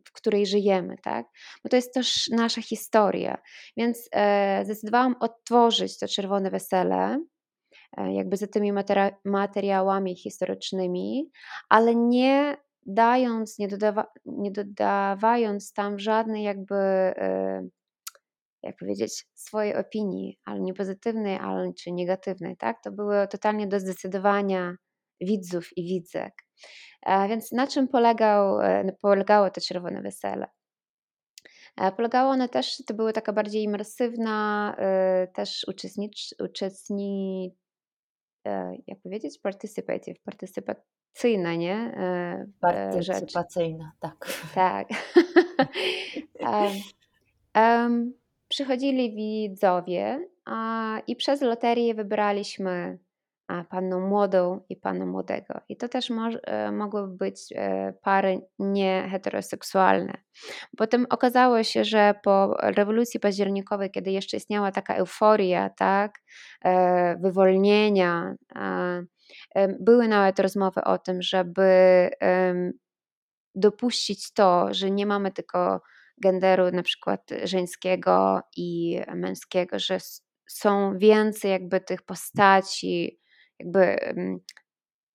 [0.05, 1.25] w której żyjemy, tak?
[1.63, 3.37] Bo to jest też nasza historia.
[3.77, 7.23] Więc e, zdecydowałam odtworzyć to czerwone wesele,
[7.97, 8.71] e, jakby za tymi
[9.25, 11.31] materiałami historycznymi,
[11.69, 17.67] ale nie dając, nie, dodawa, nie dodawając tam żadnej jakby, e,
[18.63, 22.83] jak powiedzieć, swojej opinii, ale nie pozytywnej, ale czy negatywnej, tak?
[22.83, 24.75] To było totalnie do zdecydowania
[25.21, 26.44] widzów i widzek.
[27.29, 30.47] Więc na czym polegał, e, polegało to Czerwone Wesele?
[31.77, 37.55] E, polegało one też, to była taka bardziej imersywna, e, też uczestnicz, uczestni,
[38.87, 41.95] jak powiedzieć, participative, partycypacyjna, nie?
[42.59, 44.27] Partycypacyjna, tak.
[44.55, 44.87] Tak.
[47.55, 48.13] um,
[48.47, 50.29] przychodzili widzowie
[51.07, 52.99] i przez loterię wybraliśmy
[53.69, 55.61] panną młodą i pana młodego.
[55.69, 60.17] I to też mo e, mogły być e, pary nieheteroseksualne.
[60.77, 66.19] Potem okazało się, że po rewolucji październikowej, kiedy jeszcze istniała taka euforia, tak,
[66.65, 68.35] e, wywolnienia,
[69.79, 72.09] były nawet rozmowy o tym, żeby
[73.55, 75.81] dopuścić to, że nie mamy tylko
[76.21, 79.97] genderu na przykład żeńskiego i męskiego, że
[80.47, 83.19] są więcej jakby tych postaci,
[83.59, 83.97] jakby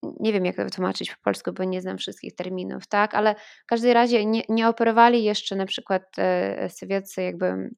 [0.03, 3.67] nie wiem, jak to wytłumaczyć po polsku, bo nie znam wszystkich terminów, tak, ale w
[3.67, 7.71] każdym razie nie, nie operowali jeszcze na przykład e, sowieccy jakby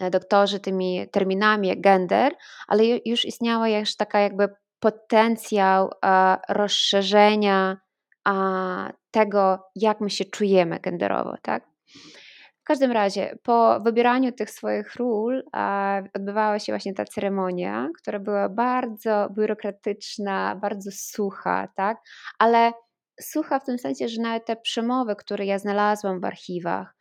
[0.00, 2.32] e, doktorzy tymi terminami gender,
[2.68, 4.48] ale już istniała już taka jakby
[4.80, 5.90] potencjał
[6.48, 7.76] rozszerzenia
[9.10, 11.66] tego, jak my się czujemy genderowo, tak.
[12.66, 15.44] W każdym razie, po wybieraniu tych swoich ról
[16.14, 21.98] odbywała się właśnie ta ceremonia, która była bardzo biurokratyczna, bardzo sucha, tak?
[22.38, 22.72] Ale
[23.20, 26.95] sucha w tym sensie, że nawet te przemowy, które ja znalazłam w archiwach,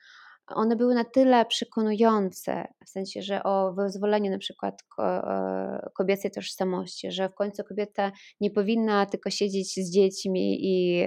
[0.48, 7.12] one były na tyle przekonujące, w sensie, że o wyzwoleniu na przykład e, kobiecej tożsamości,
[7.12, 11.06] że w końcu kobieta nie powinna tylko siedzieć z dziećmi i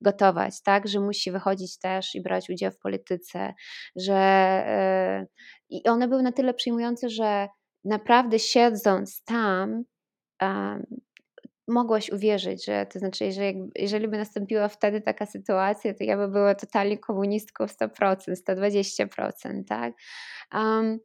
[0.00, 3.54] gotować, tak, że musi wychodzić też i brać udział w polityce,
[3.96, 5.28] że y,
[5.70, 7.48] i one były na tyle przyjmujące, że
[7.84, 9.84] naprawdę siedząc tam
[11.68, 16.28] mogłaś uwierzyć, że to znaczy, jeżeli, jeżeli by nastąpiła wtedy taka sytuacja, to ja by
[16.28, 18.16] była totalnie komunistką 100%,
[18.48, 19.94] 120%, tak?
[20.54, 20.98] Um,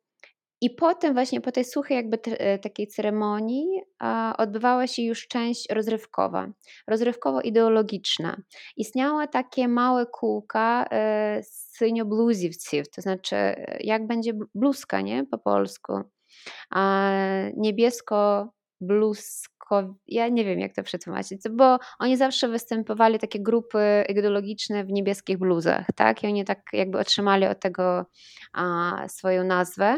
[0.62, 3.67] i potem właśnie po tej suchej jakby te, e, takiej ceremonii
[4.00, 6.48] a, odbywała się już część rozrywkowa,
[6.88, 8.41] rozrywkowo-ideologiczna.
[8.78, 13.36] Istniała takie małe kółka e, syniobluziwców, to znaczy
[13.80, 15.93] jak będzie bluzka, nie, po polsku.
[16.70, 17.12] A,
[17.58, 18.50] niebiesko
[20.08, 25.38] ja nie wiem jak to przetłumaczyć, bo oni zawsze występowali takie grupy ideologiczne w niebieskich
[25.38, 26.23] bluzach, tak?
[26.23, 28.06] I oni tak jakby otrzymali od tego
[28.53, 29.97] a, swoją nazwę.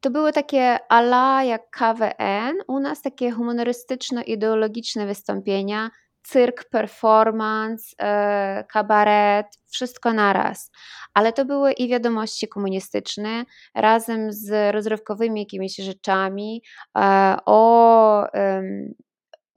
[0.00, 5.90] To były takie ala jak KWN, u nas takie humorystyczno-ideologiczne wystąpienia,
[6.28, 10.70] cyrk, performance, e, kabaret, wszystko naraz.
[11.14, 16.62] Ale to były i wiadomości komunistyczne, razem z rozrywkowymi jakimiś rzeczami
[16.98, 18.26] e, o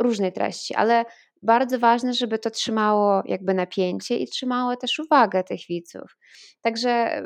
[0.01, 1.05] różnej treści, ale
[1.43, 6.17] bardzo ważne, żeby to trzymało jakby napięcie i trzymało też uwagę tych widzów.
[6.62, 7.21] Także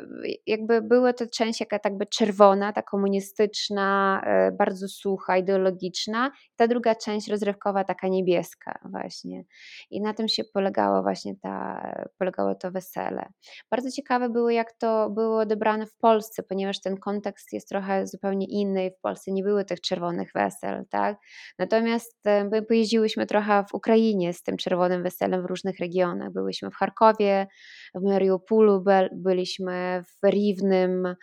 [0.46, 6.68] jakby była to część jaka tak by czerwona, ta komunistyczna, e, bardzo sucha, ideologiczna, ta
[6.68, 9.44] druga część rozrywkowa, taka niebieska właśnie.
[9.90, 11.86] I na tym się polegało właśnie ta,
[12.18, 13.28] polegało to wesele.
[13.70, 18.46] Bardzo ciekawe było, jak to było odebrane w Polsce, ponieważ ten kontekst jest trochę zupełnie
[18.46, 18.90] inny.
[18.98, 21.18] W Polsce nie były tych czerwonych wesel, tak?
[21.58, 26.32] Natomiast my pojeździłyśmy trochę w Ukrainie z tym czerwonym weselem w różnych regionach.
[26.32, 27.46] Byłyśmy w Charkowie,
[27.94, 31.14] w Mariupolu, byliśmy w Riwnym,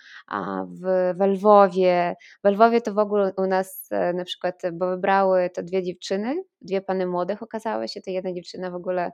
[0.82, 2.16] w, Lwowie.
[2.44, 6.36] W Lwowie to w ogóle u nas e, na przykład, bo wybrały to dwie dziewczyny,
[6.62, 9.12] dwie pany młodych okazały się, to jedna dziewczyna w ogóle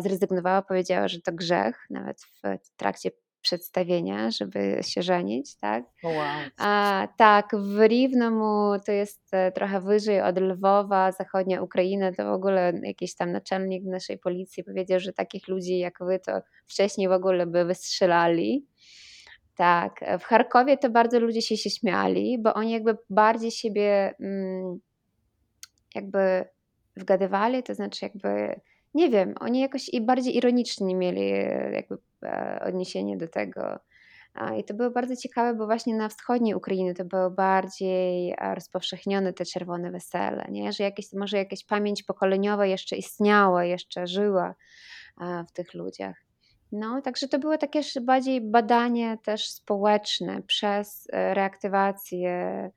[0.00, 3.10] zrezygnowała, powiedziała, że to grzech, nawet w trakcie
[3.42, 5.84] przedstawienia, żeby się żenić, tak?
[6.02, 6.14] Wow.
[6.58, 12.32] A, tak, w Rivnomu to jest e, trochę wyżej od Lwowa, zachodnia Ukraina, to w
[12.32, 16.32] ogóle jakiś tam naczelnik naszej policji powiedział, że takich ludzi jak wy to
[16.66, 18.66] wcześniej w ogóle by wystrzelali.
[19.56, 24.80] Tak, w Charkowie to bardzo ludzie się, się śmiali, bo oni jakby bardziej siebie mm,
[25.94, 26.44] jakby
[26.96, 28.60] wgadywali, to znaczy jakby
[28.94, 33.78] nie wiem, oni jakoś i bardziej ironicznie mieli e, jakby e, odniesienie do tego.
[34.58, 39.44] I to było bardzo ciekawe, bo właśnie na wschodniej Ukrainie to było bardziej rozpowszechnione te
[39.44, 40.72] czerwone wesele, nie?
[40.72, 44.54] że jakieś, może jakaś pamięć pokoleniowa jeszcze istniała, jeszcze żyła
[45.48, 46.16] w tych ludziach.
[46.72, 52.70] No, także to było takie bardziej badanie też społeczne przez e, reaktywację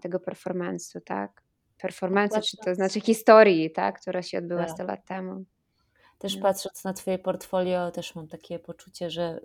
[0.00, 1.41] tego performance'u, tak?
[1.82, 4.70] Performance, czy to znaczy historii, tak, która się odbyła tak.
[4.70, 5.44] 100 lat temu.
[6.18, 6.42] Też no.
[6.42, 9.40] patrząc na Twoje portfolio, też mam takie poczucie, że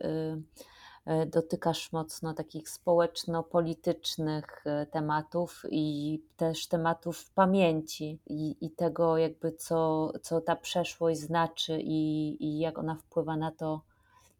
[1.07, 9.17] y, y, dotykasz mocno takich społeczno-politycznych y, tematów i też tematów pamięci i, i tego
[9.17, 13.81] jakby co, co ta przeszłość znaczy i, i jak ona wpływa na to,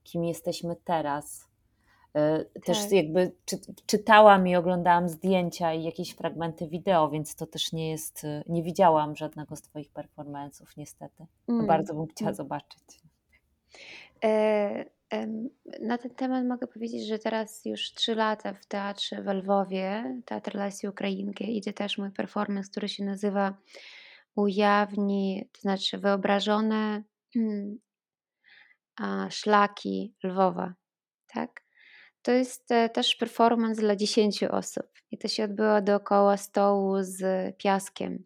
[0.04, 1.47] kim jesteśmy teraz.
[2.18, 2.92] E, też tak.
[2.92, 8.24] jakby czy, czytałam i oglądałam zdjęcia i jakieś fragmenty wideo, więc to też nie jest,
[8.24, 11.26] e, nie widziałam żadnego z Twoich performance'ów niestety.
[11.48, 11.68] Mm.
[11.68, 12.36] Bardzo bym chciała mm.
[12.36, 13.00] zobaczyć.
[14.24, 14.86] E,
[15.82, 20.56] Na ten temat mogę powiedzieć, że teraz już trzy lata w teatrze w Lwowie, Teatr
[20.56, 23.58] Lasii Ukrainki, idzie też mój performance, który się nazywa
[24.36, 27.04] Ujawni, to znaczy wyobrażone
[27.34, 27.80] hmm,
[29.30, 30.74] szlaki Lwowa,
[31.28, 31.67] tak?
[32.28, 37.22] To jest e, też performance dla 10 osób i to się odbyło dookoła stołu z
[37.58, 38.24] piaskiem.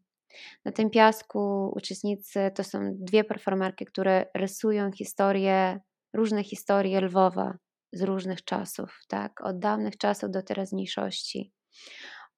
[0.66, 5.80] Na tym piasku uczestnicy to są dwie performerki, które rysują historię,
[6.14, 7.58] różne historie Lwowa
[7.94, 9.42] z różnych czasów, tak?
[9.42, 11.54] Od dawnych czasów do teraźniejszości.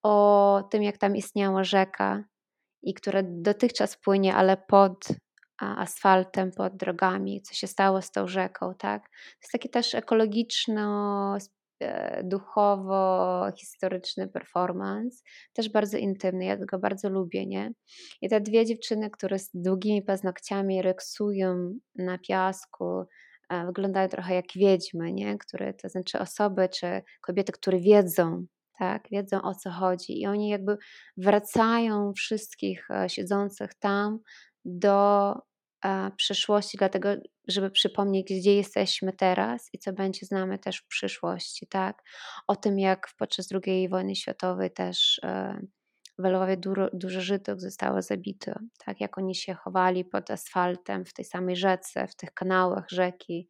[0.04, 2.24] O tym, jak tam istniała rzeka
[2.82, 5.08] i która dotychczas płynie, ale pod
[5.60, 9.10] asfaltem, pod drogami, co się stało z tą rzeką, tak?
[9.10, 11.38] To jest taki też ekologiczno
[11.84, 17.74] E, duchowo-historyczny performance, też bardzo intymny, ja go bardzo lubię, nie?
[18.22, 23.04] I te dwie dziewczyny, które z długimi paznokciami ryksują na piasku,
[23.50, 25.38] e, wyglądają trochę jak wiedźmy, nie?
[25.38, 28.46] Które, to znaczy osoby czy kobiety, które wiedzą,
[28.80, 30.78] tak, wiedzą o co chodzi i oni jakby
[31.18, 34.20] wracają wszystkich e, siedzących tam
[34.66, 35.34] do
[36.18, 37.10] przyszłości, dlatego
[37.48, 42.04] żeby przypomnieć, gdzie jesteśmy teraz i co będzie z nami też w przyszłości, tak?
[42.48, 45.60] O tym, jak podczas II wojny światowej też e,
[46.20, 48.52] w Lwowie dużo, dużo Żydów zostało zabito,
[48.86, 49.02] tak?
[49.02, 53.50] Jak oni się chowali pod asfaltem w tej samej rzece, w tych kanałach rzeki,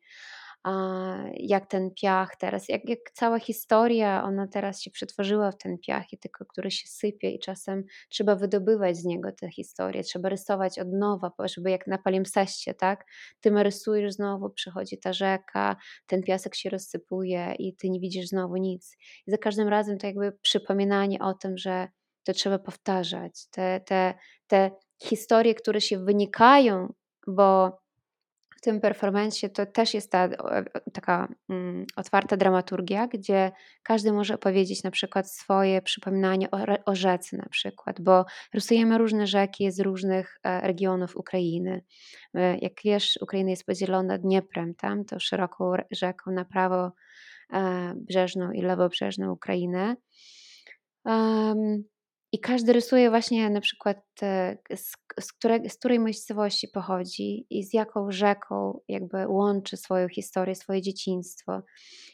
[1.37, 6.13] jak ten piach teraz, jak, jak cała historia, ona teraz się przetworzyła w ten piach
[6.13, 10.79] i tylko który się sypie i czasem trzeba wydobywać z niego tę historię, trzeba rysować
[10.79, 13.05] od nowa, żeby jak na palimpseście, tak?
[13.41, 15.75] Ty rysujesz znowu, przychodzi ta rzeka,
[16.07, 18.97] ten piasek się rozsypuje i ty nie widzisz znowu nic.
[19.27, 21.87] I za każdym razem to jakby przypominanie o tym, że
[22.23, 23.47] to trzeba powtarzać.
[23.51, 24.13] Te, te,
[24.47, 24.71] te
[25.03, 26.93] historie, które się wynikają,
[27.27, 27.82] bo
[28.63, 30.29] tym performancie to też jest ta
[30.93, 33.51] taka mm, otwarta dramaturgia, gdzie
[33.83, 39.27] każdy może opowiedzieć na przykład swoje przypominanie o, o rzece na przykład, bo rysujemy różne
[39.27, 41.83] rzeki z różnych e, regionów Ukrainy.
[42.33, 46.91] E, jak wiesz, Ukraina jest podzielona Dnieprem, tam to szeroką rzeką na prawo
[47.53, 49.95] e, brzeżną i lewobrzeżną Ukrainę.
[51.05, 51.83] Um,
[52.33, 53.97] i każdy rysuje właśnie na przykład
[54.75, 60.55] z, z, które, z której miejscowości pochodzi i z jaką rzeką jakby łączy swoją historię,
[60.55, 61.61] swoje dzieciństwo.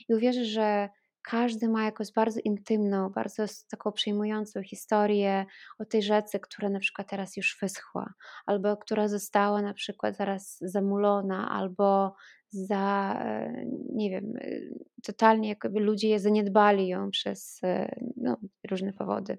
[0.10, 0.90] I uwierzę, że
[1.22, 5.46] każdy ma jakąś bardzo intymną, bardzo taką przejmującą historię
[5.80, 8.14] o tej rzece, która na przykład teraz już wyschła,
[8.46, 12.14] albo która została na przykład zaraz zamulona, albo
[12.52, 14.60] za, e, nie wiem, e,
[15.04, 18.38] totalnie jakby ludzie zaniedbali ją przez e, no,
[18.70, 19.38] różne powody.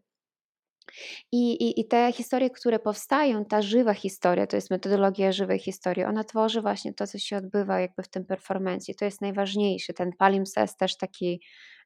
[1.32, 6.04] I, i, I te historie, które powstają, ta żywa historia, to jest metodologia żywej historii,
[6.04, 8.94] ona tworzy właśnie to, co się odbywa jakby w tym performancie.
[8.94, 9.92] To jest najważniejsze.
[9.92, 11.40] Ten palimpsest też taki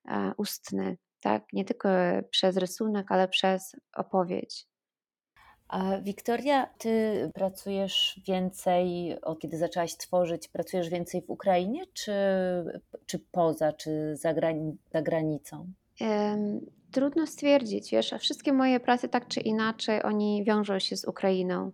[0.08, 1.44] e, ustny, tak?
[1.52, 1.88] Nie tylko
[2.30, 4.66] przez rysunek, ale przez opowieść.
[5.68, 12.12] A Wiktoria, ty pracujesz więcej, od kiedy zaczęłaś tworzyć, pracujesz więcej w Ukrainie, czy,
[13.06, 14.34] czy poza, czy za,
[14.92, 15.72] za granicą?
[16.94, 21.72] Trudno stwierdzić, wiesz, a wszystkie moje prace tak czy inaczej, oni wiążą się z Ukrainą.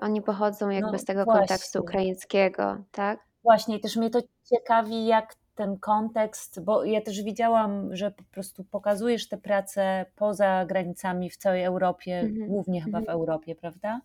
[0.00, 1.40] Oni pochodzą jakby no, z tego właśnie.
[1.40, 3.20] kontekstu ukraińskiego, tak?
[3.42, 8.64] Właśnie, też mnie to ciekawi, jak ten kontekst, bo ja też widziałam, że po prostu
[8.64, 12.46] pokazujesz te prace poza granicami w całej Europie, mm-hmm.
[12.46, 13.06] głównie chyba mm-hmm.
[13.06, 14.00] w Europie, prawda?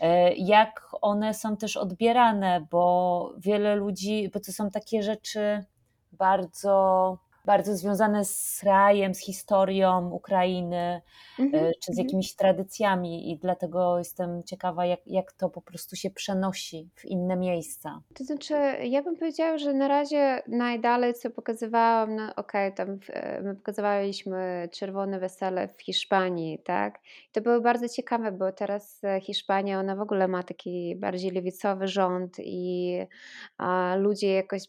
[0.00, 5.64] E, jak one są też odbierane, bo wiele ludzi, bo to są takie rzeczy
[6.12, 11.00] bardzo bardzo związane z rajem, z historią Ukrainy,
[11.38, 11.70] mm-hmm.
[11.80, 12.06] czy z mhm.
[12.06, 17.36] jakimiś tradycjami i dlatego jestem ciekawa, jak, jak to po prostu się przenosi w inne
[17.36, 18.00] miejsca.
[18.14, 22.98] To znaczy, ja bym powiedziała, że na razie najdalej, co pokazywałam, no okej, okay, tam
[23.08, 26.98] e, my pokazywaliśmy Czerwone Wesele w Hiszpanii, tak?
[27.28, 31.30] I to było bardzo ciekawe, bo teraz e, Hiszpania, ona w ogóle ma taki bardziej
[31.30, 32.98] lewicowy rząd i
[33.58, 34.62] a, ludzie jakoś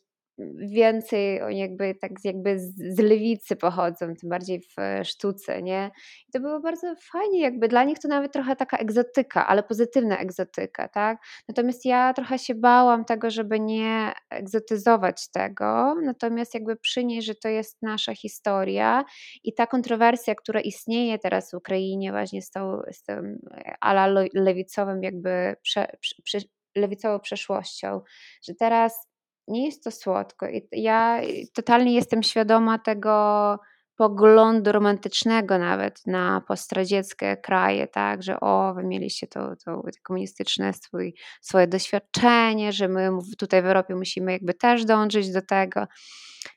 [0.58, 5.91] więcej oni jakby tak jakby z, lewicy pochodzą, tym bardziej w e, sztuce, nie?
[6.28, 10.17] I to było bardzo fajnie, jakby dla nich to nawet trochę taka egzotyka, ale pozytywna
[10.17, 11.17] egzotyka, tak?
[11.47, 17.50] Natomiast ja trochę się bałam tego, żeby nie egzotyzować tego, natomiast jakby przynieść, że to
[17.50, 19.04] jest nasza historia
[19.43, 24.08] i ta kontrowersja, która istnieje teraz w Ukrainie właśnie z, tą, z tym e, ala
[24.33, 25.88] lewicowym jakby prze,
[26.23, 26.40] prze,
[26.75, 28.02] lewicową przeszłością,
[28.48, 29.08] że teraz
[29.48, 30.48] nie jest to słodko.
[30.71, 31.21] Ja
[31.54, 33.60] totalnie jestem świadoma tego,
[33.98, 41.15] poglądu romantycznego nawet na postradzieckie kraje, tak, że o, wy mieliście to, to komunistyczne swój,
[41.41, 45.87] swoje doświadczenie, że my tutaj w Europie musimy jakby też dążyć do tego.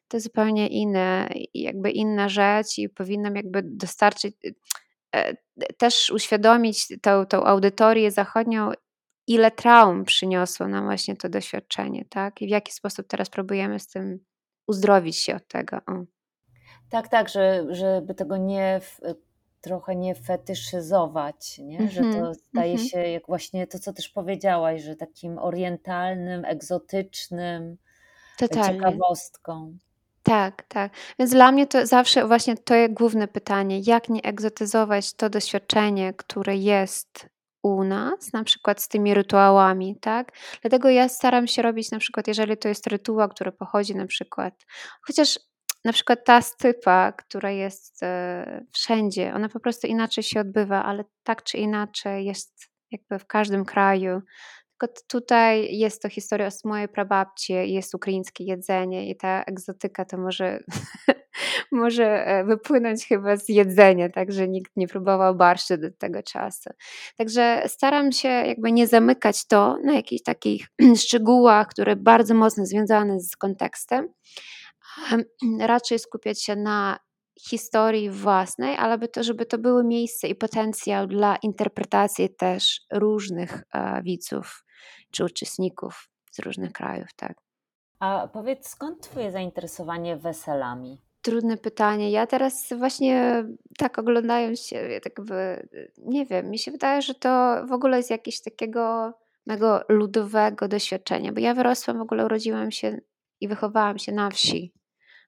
[0.09, 4.37] To zupełnie inne, jakby inna rzecz i powinnam jakby dostarczyć,
[5.17, 5.37] e,
[5.79, 8.73] też uświadomić tą, tą audytorię zachodnią,
[9.35, 12.43] ile traum przyniosło nam właśnie to doświadczenie, tak?
[12.43, 14.19] I w jaki sposób teraz próbujemy z tym
[14.67, 15.77] uzdrowić się od tego.
[15.77, 16.05] O.
[16.91, 18.81] Tak, tak, że, żeby tego nie
[19.61, 21.79] trochę nie fetyszyzować, nie?
[21.79, 22.91] Mm -hmm, że to mhm, staje mm -hmm.
[22.91, 27.77] się jak właśnie to, co też powiedziałaś, że takim orientalnym, egzotycznym
[28.39, 28.79] Totalnie.
[28.79, 29.77] ciekawostką.
[30.23, 30.93] Tak, tak.
[31.19, 36.15] Więc dla mnie to zawsze właśnie to jest główne pytanie, jak nie egzotyzować to doświadczenie,
[36.15, 37.29] które jest
[37.63, 40.33] u nas, na przykład z tymi rytuałami, tak?
[40.63, 44.55] Dlatego ja staram się robić na przykład, jeżeli to jest rytuał, który pochodzi na przykład,
[45.07, 45.39] chociaż
[45.85, 51.05] na przykład ta stypa, która jest e, wszędzie, ona po prostu inaczej się odbywa, ale
[51.23, 54.23] tak czy inaczej jest jakby w każdym kraju.
[54.79, 60.19] Tylko tutaj jest to historia o mojej prababci, jest ukraińskie jedzenie i ta egzotyka to
[60.19, 60.61] może,
[61.73, 66.71] może e, wypłynąć chyba z jedzenia, także nikt nie próbował barszczu do tego czasu.
[67.17, 70.67] Także staram się jakby nie zamykać to na jakichś takich
[71.03, 74.09] szczegółach, które bardzo mocno związane z kontekstem,
[75.61, 76.99] raczej skupiać się na
[77.49, 84.03] historii własnej, ale to, żeby to było miejsce i potencjał dla interpretacji też różnych e,
[84.03, 84.65] widzów
[85.11, 87.35] czy uczestników z różnych krajów, tak.
[88.01, 91.10] A powiedz, skąd Twoje zainteresowanie weselami?
[91.23, 92.11] Trudne pytanie.
[92.11, 93.45] Ja teraz właśnie
[93.79, 95.69] tak oglądając się, tak by,
[95.99, 99.13] nie wiem, mi się wydaje, że to w ogóle jest jakieś takiego
[99.47, 103.01] mego ludowego doświadczenia, bo ja wyrosłam, w ogóle urodziłam się
[103.41, 104.73] i wychowałam się na wsi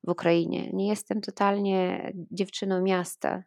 [0.04, 0.70] w Ukrainie.
[0.72, 3.42] Nie jestem totalnie dziewczyną miasta.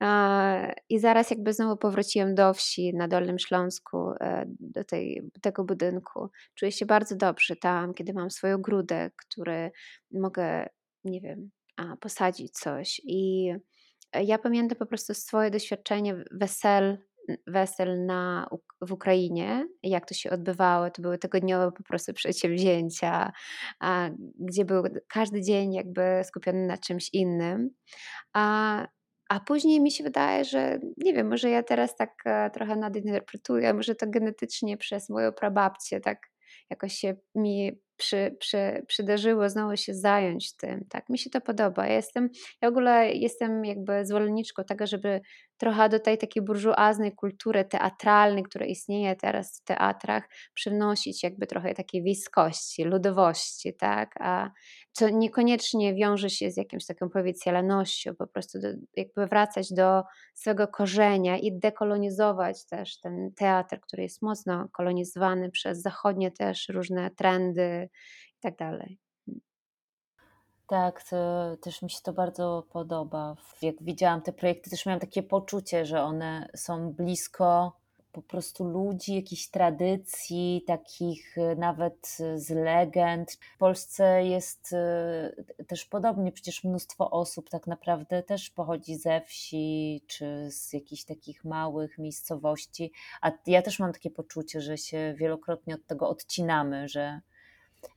[0.88, 6.30] I zaraz jakby znowu powróciłam do wsi na Dolnym Śląsku, e, do tej, tego budynku.
[6.54, 9.70] Czuję się bardzo dobrze tam, kiedy mam swoją ogródek, który
[10.12, 10.68] mogę,
[11.04, 11.50] nie wiem,
[12.00, 13.00] posadzić coś.
[13.04, 13.52] I
[14.14, 16.98] ja pamiętam po prostu swoje doświadczenie wesel
[17.46, 18.48] wesel na,
[18.80, 20.90] w Ukrainie, jak to się odbywało.
[20.90, 23.32] To były tygodniowe po prostu przedsięwzięcia,
[23.80, 27.70] a, gdzie był każdy dzień jakby skupiony na czymś innym.
[28.32, 28.86] A,
[29.28, 33.74] a później mi się wydaje, że nie wiem, może ja teraz tak e, trochę nadinterpretuję,
[33.74, 36.18] może to genetycznie przez moją prababcię tak
[36.70, 40.84] jakoś się mi przy, przy, przydarzyło znowu się zająć tym.
[40.88, 41.86] Tak, mi się to podoba.
[41.86, 42.30] Ja jestem,
[42.62, 45.20] ja w ogóle jestem jakby zwolenniczką tego, żeby
[45.60, 51.74] trochę do tej takiej burżuaznej kultury teatralnej, która istnieje teraz w teatrach, przynosić jakby trochę
[51.74, 54.50] takiej wiejskości, ludowości, tak, a
[54.92, 60.02] co niekoniecznie wiąże się z jakimś taką prowincjalnością, po prostu do, jakby wracać do
[60.34, 67.10] swego korzenia i dekolonizować też ten teatr, który jest mocno kolonizowany przez zachodnie też różne
[67.10, 67.88] trendy
[68.38, 68.98] i tak dalej.
[70.66, 71.04] Tak,
[71.62, 73.36] też mi się to bardzo podoba.
[73.62, 77.80] Jak widziałam te projekty, też miałam takie poczucie, że one są blisko
[78.12, 83.32] po prostu ludzi, jakichś tradycji, takich e, nawet z legend.
[83.54, 90.02] W Polsce jest e, też podobnie, przecież mnóstwo osób tak naprawdę też pochodzi ze wsi
[90.06, 92.92] czy z jakichś takich małych miejscowości.
[93.22, 97.20] A ja też mam takie poczucie, że się wielokrotnie od tego odcinamy, że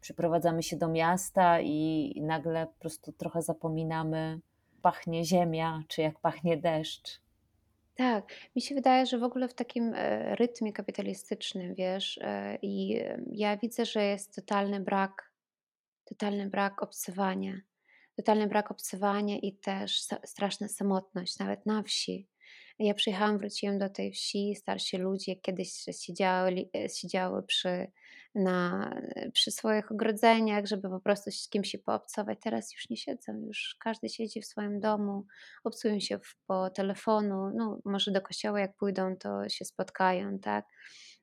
[0.02, 4.40] przeprowadzamy się do miasta i nagle po prostu trochę zapominamy,
[4.82, 7.24] pachnie ziemia, czy jak pachnie deszcz.
[7.96, 8.26] Tak,
[8.56, 13.58] mi się wydaje, że w ogóle w takim e, rytmie kapitalistycznym, wiesz, e, i ja
[13.58, 15.32] widzę, że jest totalny brak,
[16.06, 17.62] totalny brak obcowania,
[18.16, 22.28] totalny brak obcowania i też straszna samotność, nawet na wsi.
[22.80, 27.88] Ja przyjechałam, wróciłam do tej wsi, starsi ludzie kiedyś siedziały, e, siedziały przy,
[28.36, 28.90] na,
[29.34, 32.40] przy swoich ogrodzeniach, żeby po prostu z kimś się poobcować.
[32.42, 35.26] Teraz już nie siedzą, już każdy siedzi w swoim domu,
[35.64, 40.66] obcują się po telefonu, no może do kościoła jak pójdą, to się spotkają, tak?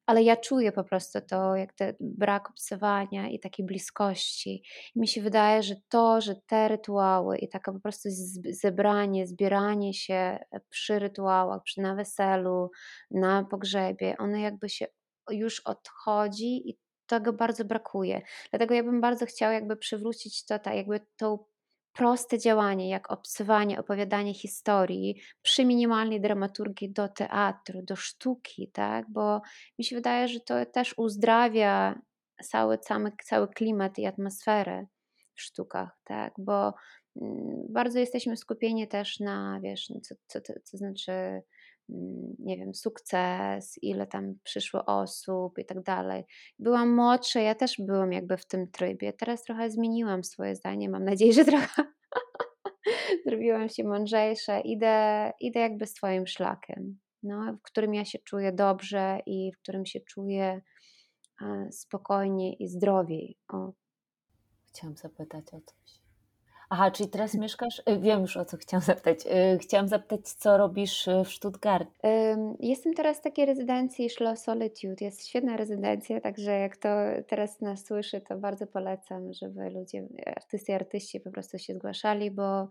[0.06, 4.62] Ale ja czuję po prostu to, jak ten brak obserwowania i takiej bliskości.
[4.94, 8.08] I mi się wydaje, że to, że te rytuały i taka po prostu
[8.50, 10.38] zebranie, zbieranie się
[10.68, 12.70] przy rytuałach, przy na weselu,
[13.10, 14.86] na pogrzebie, one jakby się
[15.30, 18.22] już odchodzi i tego bardzo brakuje.
[18.50, 21.38] Dlatego ja bym bardzo chciała jakby przywrócić to, tak jakby tą
[21.92, 29.06] proste działanie, jak obsywanie, opowiadanie historii przy minimalnej dramaturgii do teatru, do sztuki, tak?
[29.08, 29.40] Bo
[29.78, 32.00] mi się wydaje, że to też uzdrawia
[32.42, 34.86] cały, cały, cały klimat i atmosferę
[35.34, 36.32] w sztukach, tak?
[36.38, 36.74] Bo
[37.22, 41.42] mm, bardzo jesteśmy skupieni też na, wiesz, no co, co, co, co znaczy,
[42.38, 46.24] nie wiem, sukces, ile tam przyszło osób i tak dalej.
[46.58, 49.12] Byłam młodsza, ja też byłam jakby w tym trybie.
[49.12, 50.88] Teraz trochę zmieniłam swoje zdanie.
[50.88, 51.84] Mam nadzieję, że trochę
[53.26, 54.60] zrobiłam się mądrzejsza.
[54.60, 59.86] Idę, idę jakby swoim szlakiem, no, w którym ja się czuję dobrze i w którym
[59.86, 60.60] się czuję
[61.42, 63.38] e, spokojnie i zdrowiej.
[63.52, 63.72] O.
[64.68, 65.79] Chciałam zapytać o coś.
[66.72, 67.82] Aha, czyli teraz mieszkasz?
[67.88, 69.18] Y, wiem już o co chciałam zapytać.
[69.26, 71.88] Y, chciałam zapytać, co robisz y, w Stuttgart?
[72.60, 75.04] Jestem teraz w takiej rezydencji Schloss Solitude.
[75.04, 76.88] Jest świetna rezydencja, także jak to
[77.26, 82.30] teraz nas słyszy, to bardzo polecam, żeby ludzie, artysty i artyści po prostu się zgłaszali,
[82.30, 82.68] bo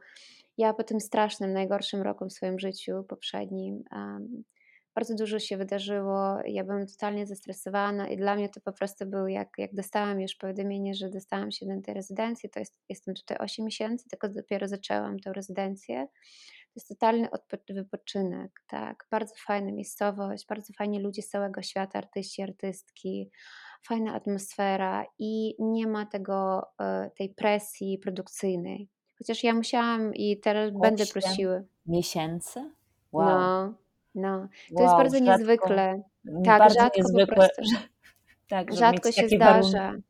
[0.58, 4.44] ja po tym strasznym, najgorszym roku w swoim życiu poprzednim um,
[5.00, 6.38] bardzo dużo się wydarzyło.
[6.46, 10.36] Ja byłam totalnie zestresowana i dla mnie to po prostu był jak, jak dostałam już
[10.36, 14.68] powiadomienie, że dostałam się do tej rezydencji, to jest, jestem tutaj 8 miesięcy, tylko dopiero
[14.68, 16.08] zaczęłam tę rezydencję.
[16.66, 17.28] To jest totalny
[17.70, 19.08] wypoczynek, tak.
[19.12, 23.30] Bardzo fajna miejscowość, bardzo fajni ludzie z całego świata, artyści, artystki,
[23.88, 28.90] fajna atmosfera i nie ma tego, e, tej presji produkcyjnej.
[29.18, 31.62] Chociaż ja musiałam i teraz będę prosiła.
[31.86, 32.72] Miesięcy?
[33.12, 33.28] Wow.
[33.28, 33.74] No,
[34.16, 34.48] no,
[34.78, 36.02] to jest bardzo rzadko, niezwykle.
[36.46, 37.62] Tak, bardzo rzadko niezwykle, po prostu.
[38.50, 39.80] tak, rzadko się zdarza.
[39.80, 40.04] Warunki.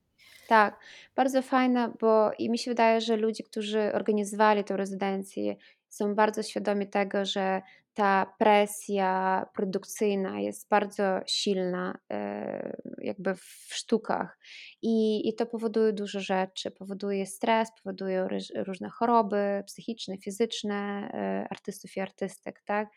[0.48, 0.80] Tak,
[1.16, 5.56] bardzo fajne, bo i mi się wydaje, że ludzie, którzy organizowali tę rezydencję,
[5.90, 7.62] są bardzo świadomi tego, że
[8.00, 14.40] ta presja produkcyjna jest bardzo silna, e, jakby w sztukach,
[14.82, 16.72] i, i to powoduje dużo rzeczy.
[16.72, 20.76] Powoduje stres, powoduje różne choroby psychiczne, fizyczne
[21.14, 22.90] e, artystów i artystek, tak?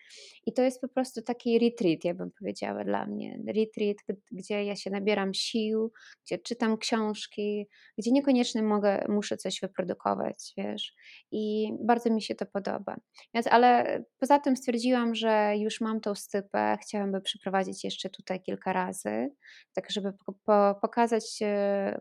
[0.46, 3.38] I to jest po prostu taki retreat, ja bym powiedziała dla mnie.
[3.46, 3.96] Retreat,
[4.32, 5.92] gdzie ja się nabieram sił,
[6.26, 7.66] gdzie czytam książki,
[7.98, 10.94] gdzie niekoniecznie mogę, muszę coś wyprodukować, wiesz?
[11.30, 12.96] I bardzo mi się to podoba.
[13.34, 18.42] Więc, ale poza tym stwierdziłam, stwierdziłam, że już mam tą stypę, chciałabym przeprowadzić jeszcze tutaj
[18.42, 19.30] kilka razy,
[19.72, 20.12] tak żeby
[20.44, 21.38] po, pokazać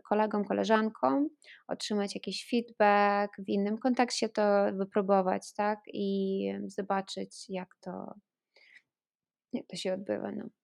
[0.08, 1.28] kolegom, koleżankom,
[1.68, 8.14] otrzymać jakiś feedback, w innym kontekście to wypróbować, tak, i zobaczyć, jak to,
[9.52, 10.32] jak to się odbywa.
[10.32, 10.61] No.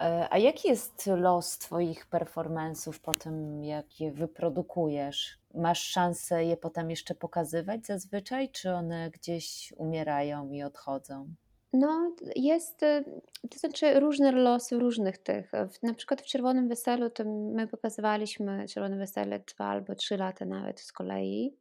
[0.00, 5.38] E, a jaki jest los Twoich performance'ów po tym, jak je wyprodukujesz?
[5.54, 11.28] Masz szansę je potem jeszcze pokazywać zazwyczaj, czy one gdzieś umierają i odchodzą?
[11.72, 13.04] No, jest, y,
[13.50, 15.52] to znaczy różne losy różnych tych.
[15.82, 17.24] Na przykład w Czerwonym Weselu to
[17.54, 21.56] my pokazywaliśmy Czerwone Wesele dwa albo trzy lata nawet z kolei.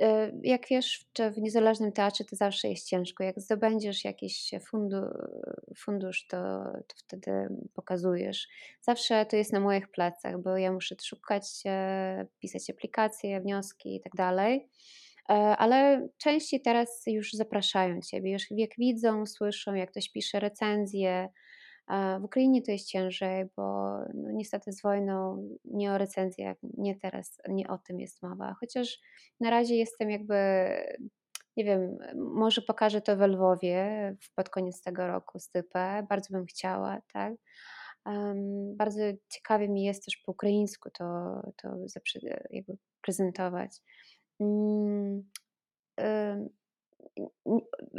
[0.00, 0.04] Y,
[0.42, 3.24] jak wiesz, w niezależnym teatrze to zawsze jest ciężko.
[3.24, 4.96] Jak zdobędziesz jakiś fundu,
[5.76, 6.38] fundusz, to,
[6.86, 8.48] to wtedy pokazujesz.
[8.80, 14.00] Zawsze to jest na moich plecach, bo ja muszę szukać, e, pisać aplikacje, wnioski i
[14.00, 14.68] tak dalej.
[15.28, 21.28] E, ale częściej teraz już zapraszają Ciebie, już jak widzą, słyszą, jak ktoś pisze recenzję.
[22.20, 23.62] W Ukrainie to jest ciężej, bo
[24.14, 28.54] no niestety z wojną nie o recenzjach, nie teraz, nie o tym jest mowa.
[28.60, 29.00] Chociaż
[29.40, 30.34] na razie jestem jakby,
[31.56, 36.06] nie wiem, może pokażę to we Lwowie pod koniec tego roku stypę.
[36.08, 37.34] Bardzo bym chciała, tak.
[38.06, 41.04] Um, bardzo ciekawie mi jest też po ukraińsku to,
[41.62, 41.76] to
[42.50, 43.80] jakby prezentować.
[44.40, 45.28] Mm,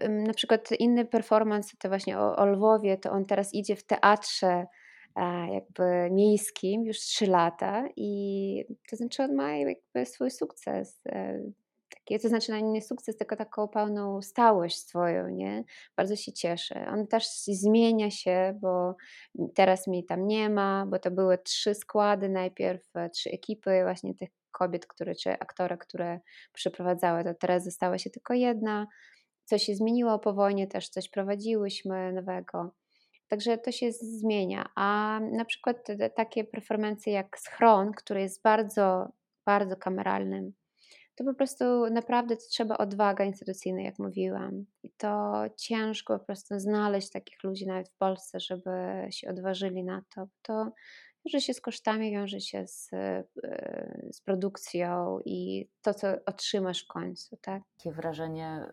[0.10, 4.66] na przykład inny performance, to właśnie o, o Lwowie, to on teraz idzie w teatrze
[5.52, 11.02] jakby miejskim już trzy lata i to znaczy on ma jakby swój sukces.
[11.06, 11.40] E,
[11.90, 15.64] taki, to znaczy na nie sukces, tylko taką pełną stałość swoją, nie?
[15.98, 16.86] Bardzo się cieszę.
[16.94, 18.96] On też zmienia się, bo
[19.56, 24.16] teraz mi tam nie ma, bo to były trzy składy najpierw, e, trzy ekipy właśnie
[24.16, 26.20] tych kobiet, które, czy aktora, które
[26.54, 28.88] przeprowadzały, to teraz została się tylko jedna.
[29.46, 32.72] Coś się zmieniło po wojnie, też coś prowadziłyśmy nowego.
[33.28, 34.70] Także to się zmienia.
[34.76, 39.08] A na przykład takie performance jak Schron, który jest bardzo,
[39.46, 40.54] bardzo kameralnym,
[41.16, 44.66] to po prostu naprawdę trzeba odwaga instytucyjna, jak mówiłam.
[44.84, 48.72] I to ciężko po prostu znaleźć takich ludzi nawet w Polsce, żeby
[49.10, 50.28] się odważyli na to.
[50.42, 50.72] To
[51.26, 53.24] wiąże się z kosztami, wiąże się z, e,
[54.12, 57.64] z produkcją i to, co otrzymasz w końcu, tak?
[57.78, 58.66] Takie wrażenie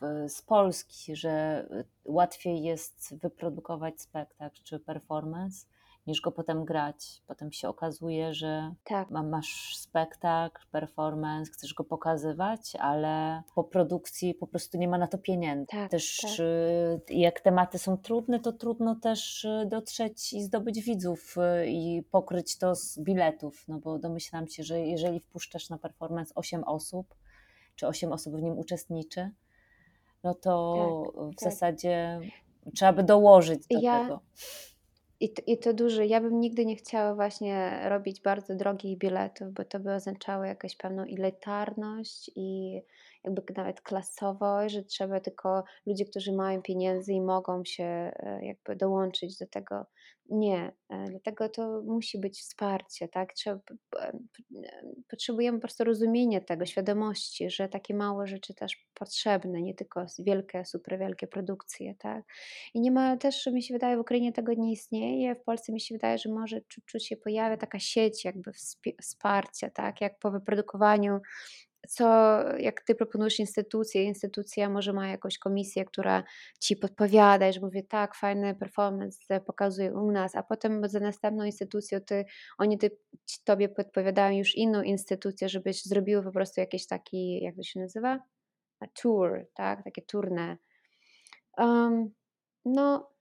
[0.00, 1.66] w, z Polski, że
[2.04, 5.66] łatwiej jest wyprodukować spektakl czy performance,
[6.06, 7.22] niż go potem grać.
[7.26, 9.10] Potem się okazuje, że tak.
[9.10, 15.18] masz spektakl, performance, chcesz go pokazywać, ale po produkcji po prostu nie ma na to
[15.18, 15.66] pieniędzy.
[15.66, 16.30] Tak, też tak.
[16.40, 22.02] Y, jak tematy są trudne, to trudno też y, dotrzeć i zdobyć widzów y, i
[22.02, 27.14] pokryć to z biletów, no bo domyślam się, że jeżeli wpuszczasz na performance 8 osób,
[27.76, 29.30] czy 8 osób w nim uczestniczy,
[30.24, 30.74] no to
[31.06, 31.52] Tak, w tak.
[31.52, 32.20] zasadzie
[32.74, 34.20] trzeba by dołożyć do Ja tego.
[35.20, 39.52] I to i to duży ja bym nigdy nie chciała właśnie robić bardzo drogich biletów,
[39.52, 42.80] bo to by oznaczało jakąś pewną elitarność i
[43.24, 48.76] jakby nawet klasowość, że trzeba tylko ludzie, którzy mają pieniędzy i mogą się, e, jakby
[48.76, 49.86] dołączyć do tego.
[50.30, 53.32] Nie, e, dlatego to musi być wsparcie, tak?
[53.32, 53.60] Trzeba
[53.90, 54.12] p e,
[55.08, 60.64] potrzebujemy po prostu rozumienia tego, świadomości, że takie małe rzeczy też potrzebne, nie tylko wielkie,
[60.64, 62.24] super wielkie produkcje, tak?
[62.74, 65.34] I nie ma też, mi się wydaje, w Ukrainie tego nie istnieje.
[65.34, 68.52] W Polsce mi się wydaje, że może czuć się pojawia taka sieć jakby
[69.02, 70.00] wsparcia, tak?
[70.00, 71.20] Jak po wyprodukowaniu
[71.86, 72.04] co
[72.58, 76.24] jak ty proponujesz instytucję, instytucja może ma jakąś komisję, która
[76.60, 82.00] ci podpowiada, że mówię tak, fajny performance pokazuje u nas, a potem za następną instytucją
[82.00, 82.24] ty,
[82.58, 82.90] oni ty,
[83.44, 88.18] tobie podpowiadają już inną instytucję, żebyś zrobił po prostu jakiś taki, jak to się nazywa?
[88.80, 89.84] A tour, tak?
[89.84, 90.56] Takie turne.
[91.58, 92.10] Um,
[92.64, 93.15] no,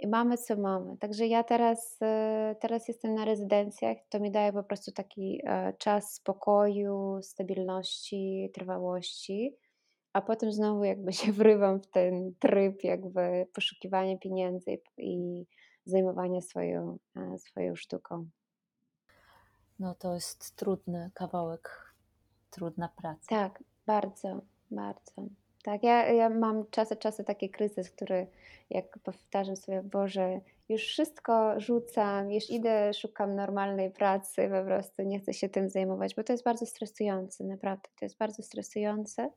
[0.00, 0.96] i mamy co mamy.
[0.96, 5.72] Także ja teraz, e, teraz jestem na rezydencjach, to mi daje po prostu taki e,
[5.78, 9.56] czas spokoju, stabilności, trwałości,
[10.12, 15.46] a potem znowu jakby się wrywam w ten tryb jakby poszukiwania pieniędzy i
[15.84, 18.28] zajmowania swoją, e, swoją sztuką.
[19.78, 21.94] No to jest trudny kawałek,
[22.50, 23.26] trudna praca.
[23.28, 24.40] Tak, bardzo,
[24.70, 25.39] bardzo.
[25.62, 28.26] Tak, ja, ja mam czasy, czasy taki kryzys, który
[28.70, 35.20] jak powtarzam sobie, Boże, już wszystko rzucam, już idę, szukam normalnej pracy, po prostu nie
[35.20, 39.30] chcę się tym zajmować, bo to jest bardzo stresujące, naprawdę, to jest bardzo stresujące,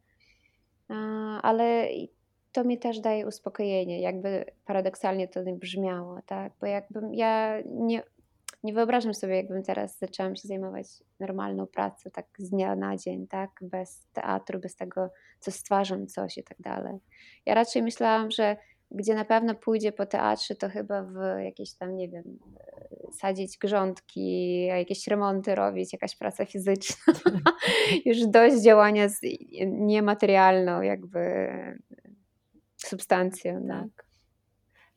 [1.42, 1.88] ale
[2.52, 8.04] to mi też daje uspokojenie, jakby paradoksalnie to brzmiało, tak, bo jakbym ja nie,
[8.64, 10.88] nie wyobrażam sobie, jakbym teraz zaczęłam się zajmować
[11.20, 15.10] normalną pracą, tak z dnia na dzień, tak, bez teatru, bez tego,
[15.40, 17.00] co stwarzam coś i tak dalej.
[17.46, 18.58] Ja raczej myślałam, że
[18.92, 22.40] gdzie na pewno pójdzie po teatrze, to chyba w jakieś tam, nie wiem,
[23.12, 27.14] sadzić grządki, jakieś remonty robić, jakaś praca fizyczna.
[28.06, 29.20] Już dość działania z
[29.66, 31.50] niematerialną jakby
[32.78, 33.68] substancją.
[33.68, 33.82] Tak.
[33.98, 34.13] tak.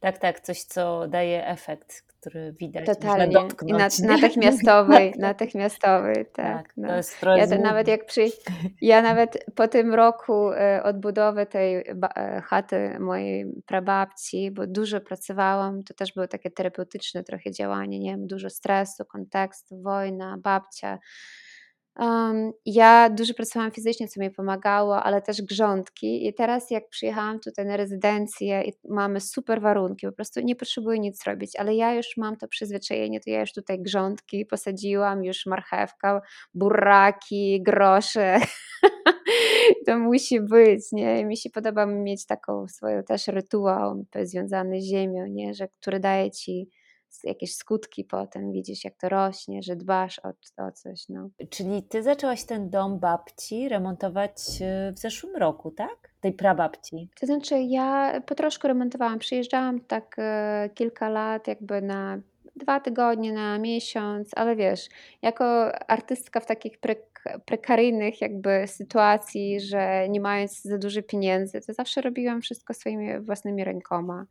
[0.01, 3.33] Tak, tak, coś, co daje efekt, który widać, Totalnie.
[3.33, 3.99] dotknąć.
[3.99, 6.67] I natychmiastowej, natychmiastowej, tak.
[6.67, 6.89] tak no.
[6.89, 8.27] to jest ja to nawet jak przy,
[8.81, 15.83] ja nawet po tym roku e, odbudowy tej e, chaty mojej prababci, bo dużo pracowałam,
[15.83, 20.99] to też było takie terapeutyczne trochę działanie, nie wiem, dużo stresu, kontekstu, wojna, babcia,
[21.99, 26.27] Um, ja dużo pracowałam fizycznie, co mi pomagało, ale też grządki.
[26.27, 30.99] I teraz, jak przyjechałam tutaj na rezydencję i mamy super warunki, po prostu nie potrzebuję
[30.99, 35.47] nic robić, ale ja już mam to przyzwyczajenie, to ja już tutaj grządki posadziłam, już
[35.47, 36.21] marchewka,
[36.55, 38.39] buraki, grosze.
[39.87, 41.21] to musi być, nie?
[41.21, 45.55] I mi się podoba mieć taką swoją też rytuał związany z ziemią, nie?
[45.55, 46.69] Że, który daje ci
[47.25, 50.29] jakieś skutki potem, widzisz jak to rośnie, że dbasz o,
[50.67, 51.09] o coś.
[51.09, 51.29] No.
[51.51, 56.11] Czyli ty zaczęłaś ten dom babci remontować e, w zeszłym roku, tak?
[56.21, 57.09] Tej prababci.
[57.21, 62.19] To znaczy ja po troszkę remontowałam, przyjeżdżałam tak e, kilka lat jakby na
[62.57, 64.89] dwa tygodnie, na miesiąc, ale wiesz,
[65.23, 65.45] jako
[65.91, 66.97] artystka w takich pre
[67.45, 73.65] prekaryjnych jakby sytuacji, że nie mając za dużo pieniędzy, to zawsze robiłam wszystko swoimi własnymi
[73.65, 74.27] rękoma.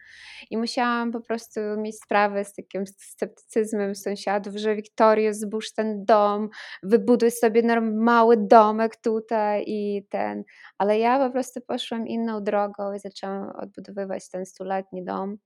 [0.51, 6.49] I musiałam po prostu mieć sprawę z takim sceptycyzmem sąsiadów, że Wiktorio, zbóż ten dom,
[6.83, 10.43] wybuduj sobie mały domek tutaj i ten.
[10.77, 15.37] Ale ja po prostu poszłam inną drogą i zaczęłam odbudowywać ten stuletni dom.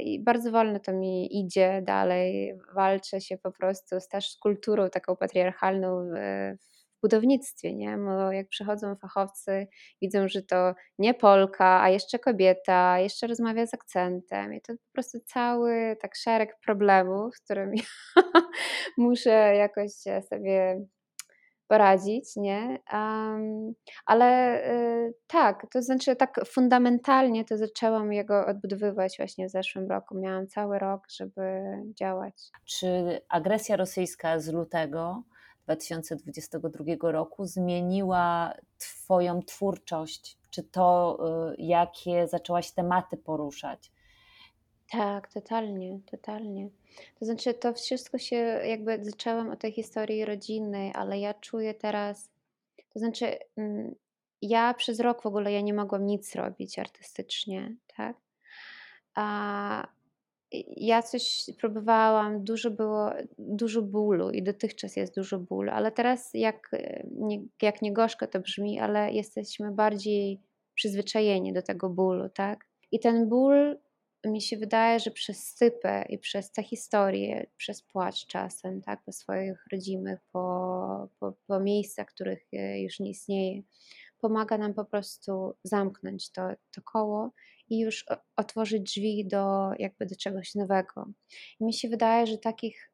[0.00, 2.54] I bardzo wolno to mi idzie dalej.
[2.74, 6.14] Walczę się po prostu z też kulturą taką patriarchalną w,
[7.02, 7.98] budownictwie, nie?
[7.98, 9.68] Bo jak przychodzą fachowcy,
[10.02, 14.54] widzą, że to nie Polka, a jeszcze kobieta, jeszcze rozmawia z akcentem.
[14.54, 17.82] I to po prostu cały tak szereg problemów, z którymi
[18.96, 19.92] muszę jakoś
[20.28, 20.86] sobie
[21.68, 22.78] poradzić, nie?
[22.92, 23.74] Um,
[24.06, 30.18] ale y, tak, to znaczy tak fundamentalnie to zaczęłam jego odbudowywać właśnie w zeszłym roku.
[30.18, 31.42] Miałam cały rok, żeby
[31.94, 32.34] działać.
[32.64, 35.22] Czy agresja rosyjska z lutego
[35.64, 40.38] 2022 roku zmieniła Twoją twórczość?
[40.50, 41.18] Czy to,
[41.52, 43.92] y, jakie zaczęłaś tematy poruszać?
[44.90, 46.68] Tak, totalnie, totalnie.
[47.18, 52.30] To znaczy, to wszystko się jakby zaczęłam od tej historii rodzinnej, ale ja czuję teraz,
[52.92, 53.94] to znaczy, mm,
[54.42, 58.16] ja przez rok w ogóle ja nie mogłam nic robić artystycznie, tak?
[59.14, 59.88] A
[60.76, 66.70] ja coś próbowałam, dużo było, dużo bólu i dotychczas jest dużo bólu, ale teraz jak
[67.10, 70.40] nie, jak nie gorzko to brzmi, ale jesteśmy bardziej
[70.74, 72.64] przyzwyczajeni do tego bólu, tak?
[72.92, 73.78] I ten ból
[74.24, 79.12] mi się wydaje, że przez stypę i przez te historie, przez płacz czasem, tak, po
[79.12, 83.62] swoich rodzimych, po, po, po miejscach, których e, już nie istnieje,
[84.18, 86.42] pomaga nam po prostu zamknąć to,
[86.74, 87.32] to koło
[87.70, 88.06] i już
[88.36, 91.08] otworzyć drzwi do jakby do czegoś nowego.
[91.60, 92.92] I mi się wydaje, że takich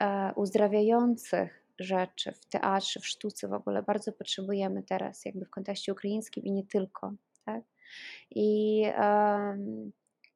[0.00, 5.92] e, uzdrawiających rzeczy w teatrze, w sztuce w ogóle bardzo potrzebujemy teraz, jakby w kontekście
[5.92, 7.12] ukraińskim i nie tylko.
[7.44, 7.64] Tak?
[8.30, 8.82] I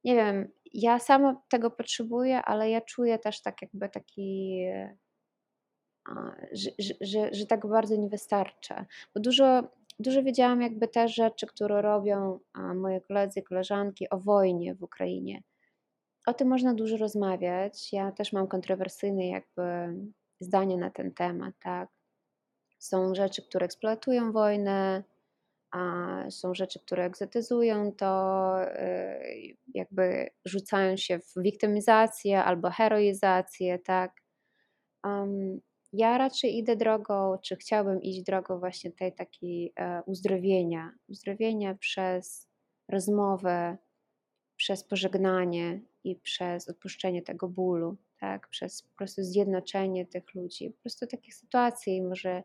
[0.04, 4.58] nie wiem, ja sama tego potrzebuję, ale ja czuję też tak jakby taki,
[6.52, 8.86] że, że, że, że tak bardzo nie wystarcza.
[9.14, 9.62] Bo dużo,
[9.98, 12.38] dużo wiedziałam jakby te rzeczy, które robią
[12.74, 15.42] moje koledzy koleżanki o wojnie w Ukrainie.
[16.26, 17.92] O tym można dużo rozmawiać.
[17.92, 19.62] Ja też mam kontrowersyjne jakby
[20.40, 21.88] zdanie na ten temat, tak.
[22.78, 25.02] Są rzeczy, które eksploatują wojnę,
[25.72, 34.22] a są rzeczy, które egzotyzują to, y, jakby rzucają się w wiktymizację albo heroizację, tak.
[35.92, 42.48] Ja raczej idę drogą, czy chciałabym iść drogą właśnie tej takiej e, uzdrowienia, uzdrowienia przez
[42.88, 43.76] rozmowę,
[44.56, 50.80] przez pożegnanie i przez odpuszczenie tego bólu, tak, przez po prostu zjednoczenie tych ludzi, po
[50.82, 52.42] prostu takich sytuacji może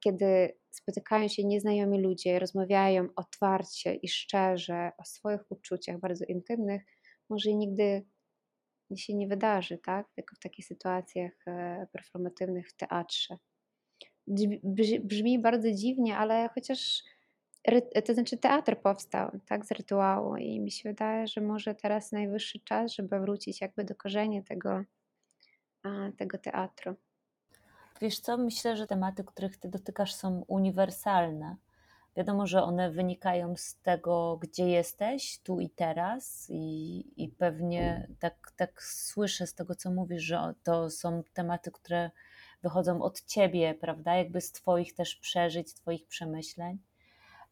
[0.00, 6.82] kiedy spotykają się nieznajomi ludzie, rozmawiają otwarcie i szczerze o swoich uczuciach bardzo intymnych,
[7.28, 8.06] może nigdy
[8.96, 10.12] się nie wydarzy, tak?
[10.14, 13.36] Tylko w takich sytuacjach e, performatywnych w teatrze.
[15.04, 17.02] Brzmi bardzo dziwnie, ale chociaż
[18.04, 22.60] to znaczy teatr powstał tak z rytuału i mi się wydaje, że może teraz najwyższy
[22.60, 24.84] czas, żeby wrócić jakby do korzenia tego,
[26.18, 26.94] tego teatru.
[28.00, 31.56] Wiesz co, myślę, że tematy, których ty dotykasz, są uniwersalne.
[32.16, 38.52] Wiadomo, że one wynikają z tego, gdzie jesteś, tu i teraz, i, i pewnie tak,
[38.56, 42.10] tak słyszę z tego, co mówisz, że to są tematy, które
[42.62, 44.14] wychodzą od ciebie, prawda?
[44.14, 46.78] Jakby z Twoich też przeżyć, Twoich przemyśleń.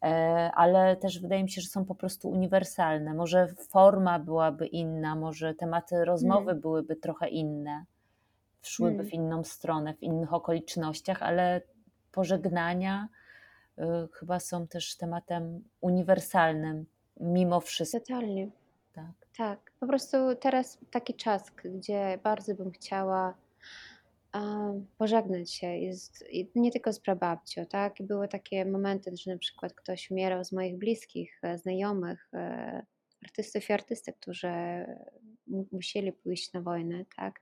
[0.03, 0.07] E,
[0.55, 3.15] ale też wydaje mi się, że są po prostu uniwersalne.
[3.15, 6.61] Może forma byłaby inna, może tematy rozmowy hmm.
[6.61, 7.85] byłyby trochę inne
[8.69, 9.11] szłyby hmm.
[9.11, 11.63] w inną stronę, w innych okolicznościach, ale
[12.13, 13.09] pożegnania
[13.79, 16.87] y, chyba są też tematem uniwersalnym
[17.21, 18.01] mimo wszystko.
[18.01, 18.51] Totalnie.
[18.93, 19.13] Tak.
[19.37, 19.73] tak.
[19.81, 23.35] Po prostu teraz taki czas, gdzie bardzo bym chciała
[24.35, 25.67] um, pożegnać się.
[25.67, 27.95] Jest, nie tylko z prababcią, tak?
[28.01, 32.87] Były takie momenty, że na przykład ktoś umierał z moich bliskich, e, znajomych, e,
[33.25, 34.53] artystów i artystek, którzy
[35.73, 37.41] musieli pójść na wojnę, tak?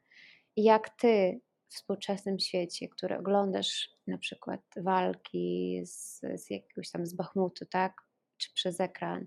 [0.56, 7.14] Jak ty w współczesnym świecie, który oglądasz na przykład walki z, z jakiegoś tam z
[7.14, 8.02] Bachmutu, tak,
[8.36, 9.26] czy przez ekran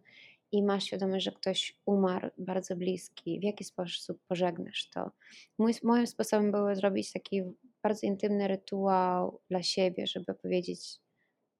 [0.51, 5.11] i masz świadomość, że ktoś umarł bardzo bliski, w jaki sposób pożegnasz to.
[5.59, 7.41] Mój, moim sposobem było zrobić taki
[7.84, 10.99] bardzo intymny rytuał dla siebie, żeby powiedzieć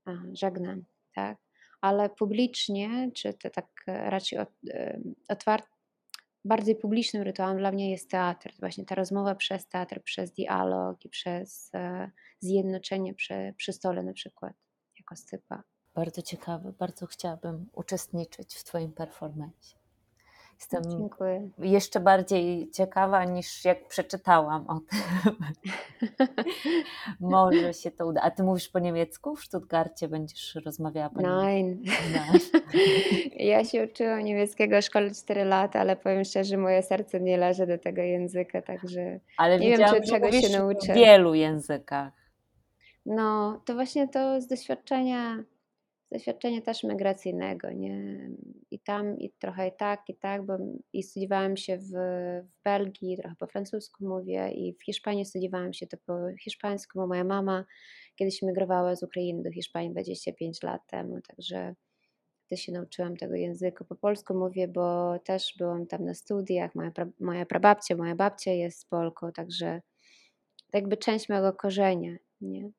[0.06, 0.84] a, żegnam,
[1.16, 1.38] tak?
[1.82, 4.40] Ale publicznie, czy to tak raczej
[5.30, 5.75] otwarcie,
[6.46, 8.54] bardziej publicznym rytuałem dla mnie jest teatr.
[8.60, 14.14] Właśnie ta rozmowa przez teatr, przez dialog i przez e, zjednoczenie przy, przy stole na
[14.14, 14.54] przykład,
[14.98, 15.64] jako stypa.
[15.94, 19.85] Bardzo ciekawe, bardzo chciałabym uczestniczyć w Twoim performance.
[20.72, 21.50] Jestem Dziękuję.
[21.58, 25.36] jeszcze bardziej ciekawa niż jak przeczytałam o tym.
[27.20, 28.22] Może się to uda.
[28.22, 29.36] A ty mówisz po niemiecku?
[29.36, 31.84] W Stuttgarcie będziesz rozmawiała po niemiecku?
[33.52, 37.68] ja się uczyłam niemieckiego w szkole 4 lata, ale powiem szczerze, moje serce nie leży
[37.68, 40.94] do tego języka, także ale nie wiem, czy czego się nauczę.
[40.94, 42.14] w wielu językach.
[43.06, 45.44] No, to właśnie to z doświadczenia
[46.18, 48.30] doświadczenia też migracyjnego, nie?
[48.72, 50.58] I tam, i trochę i tak, i tak, bo
[50.94, 51.92] i studiowałam się w,
[52.44, 56.14] w Belgii, trochę po francusku mówię, i w Hiszpanii studiowałam się to po
[56.44, 57.66] hiszpańsku, bo moja mama
[58.16, 61.76] kiedyś migrowała z Ukrainy do Hiszpanii 25 lat temu, także
[62.50, 63.86] też się nauczyłam tego języka.
[63.86, 68.52] Po polsku mówię, bo też byłam tam na studiach, moja, pra, moja prababcia, moja babcia
[68.52, 69.82] jest Polką, także
[70.74, 72.70] jakby część mojego korzenia, nie?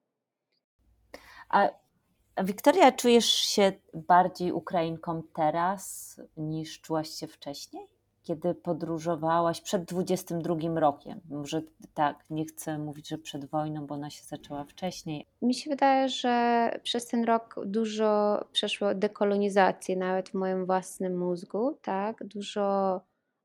[1.48, 1.85] A
[2.44, 7.86] Wiktoria, czujesz się bardziej Ukrainką teraz niż czułaś się wcześniej?
[8.22, 11.20] Kiedy podróżowałaś przed 22 rokiem?
[11.30, 11.62] Może
[11.94, 15.26] tak, nie chcę mówić, że przed wojną, bo ona się zaczęła wcześniej.
[15.42, 21.78] Mi się wydaje, że przez ten rok dużo przeszło dekolonizacji, nawet w moim własnym mózgu,
[21.82, 22.24] tak?
[22.24, 23.00] Dużo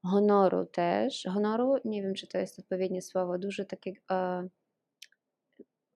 [0.06, 1.28] honoru też.
[1.34, 4.50] Honoru, nie wiem czy to jest odpowiednie słowo, dużo takiego e,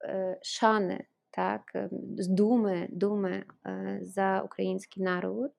[0.04, 1.06] e, szany,
[1.36, 1.74] tak,
[2.18, 5.52] z dumy, dumy e, za ukraiński naród.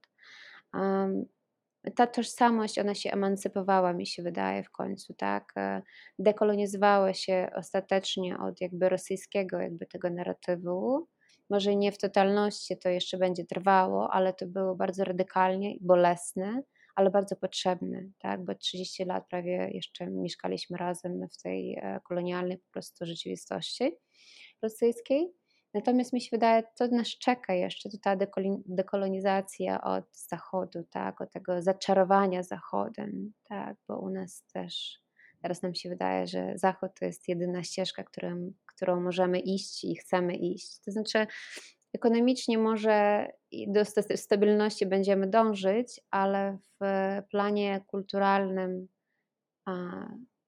[1.94, 5.54] Ta tożsamość, ona się emancypowała, mi się wydaje, w końcu, tak?
[6.18, 11.08] Dekolonizowała się ostatecznie od jakby rosyjskiego jakby tego narratywu.
[11.50, 16.62] Może nie w totalności, to jeszcze będzie trwało, ale to było bardzo radykalnie i bolesne
[16.96, 18.44] ale bardzo potrzebny, tak?
[18.44, 23.92] bo 30 lat prawie jeszcze mieszkaliśmy razem w tej e, kolonialnej po prostu rzeczywistości
[24.62, 25.32] rosyjskiej.
[25.74, 28.16] Natomiast mi się wydaje, to nas czeka jeszcze, to ta
[28.66, 35.00] dekolonizacja od zachodu, tak, od tego zaczarowania zachodem, tak, bo u nas też
[35.42, 39.96] teraz nam się wydaje, że zachód to jest jedyna ścieżka, którą, którą możemy iść i
[39.96, 40.80] chcemy iść.
[40.80, 41.26] To znaczy,
[41.96, 43.26] Ekonomicznie może
[43.66, 43.84] do
[44.16, 46.82] stabilności będziemy dążyć, ale w
[47.30, 48.88] planie kulturalnym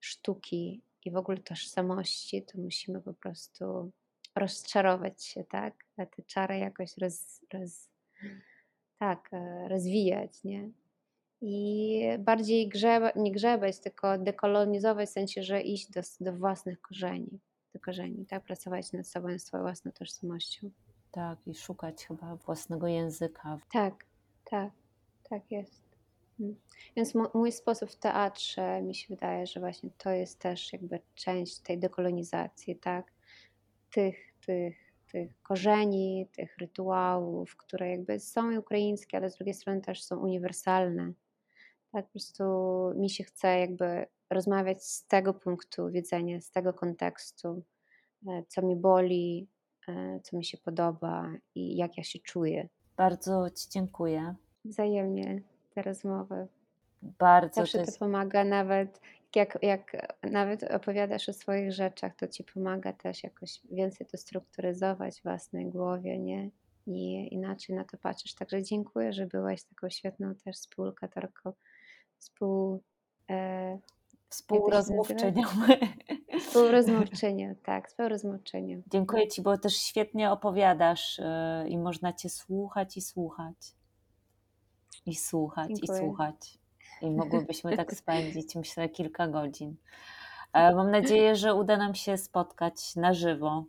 [0.00, 3.92] sztuki i w ogóle tożsamości to musimy po prostu
[4.38, 5.74] rozczarować się, tak?
[5.96, 7.88] A te czary jakoś roz, roz,
[8.98, 10.70] tak, e, rozwijać, nie?
[11.40, 17.40] I bardziej grzeba, nie grzebać, tylko dekolonizować w sensie, że iść do, do własnych korzeni,
[17.74, 18.44] do korzeni, tak?
[18.44, 20.70] Pracować nad sobą, nad swoją własną tożsamością.
[21.10, 23.58] Tak, i szukać chyba własnego języka.
[23.72, 24.04] Tak,
[24.44, 24.70] tak,
[25.30, 25.88] tak jest.
[26.40, 26.56] Mm.
[26.96, 31.58] Więc mój sposób w teatrze mi się wydaje, że właśnie to jest też jakby część
[31.58, 33.12] tej dekolonizacji, tak?
[33.90, 34.76] Tych, tych,
[35.12, 41.12] tych korzeni, tych rytuałów, które jakby są ukraińskie, ale z drugiej strony też są uniwersalne.
[41.92, 42.44] Tak, po prostu
[42.96, 47.62] mi się chce jakby rozmawiać z tego punktu widzenia, z tego kontekstu,
[48.28, 49.48] e, co mi boli,
[49.88, 52.68] E, co mi się podoba i jak ja się czuję.
[52.96, 54.34] Bardzo Ci dziękuję.
[54.64, 55.42] Wzajemnie
[55.74, 56.46] te rozmowy.
[57.02, 57.98] Bardzo Zawsze to, jest...
[57.98, 59.00] to pomaga, nawet
[59.36, 65.20] jak, jak nawet opowiadasz o swoich rzeczach, to Ci pomaga też jakoś więcej to strukturyzować
[65.20, 66.50] w własnej głowie, nie?
[66.86, 68.34] I inaczej na to patrzysz.
[68.34, 71.52] Także dziękuję, że byłaś taką świetną też współlokatorką,
[72.18, 72.82] współ...
[73.30, 73.78] E,
[74.28, 75.42] Współrozmówczynią.
[76.40, 78.82] Współrozmówczynią, tak, współrozmówczynią.
[78.86, 81.18] Dziękuję Ci, bo też świetnie opowiadasz
[81.64, 83.74] yy, i można Cię słuchać i słuchać.
[85.06, 85.98] I słuchać, Dziękuję.
[85.98, 86.57] i słuchać.
[87.02, 89.76] I mogłybyśmy tak spędzić, myślę, kilka godzin.
[90.52, 93.64] E, mam nadzieję, że uda nam się spotkać na żywo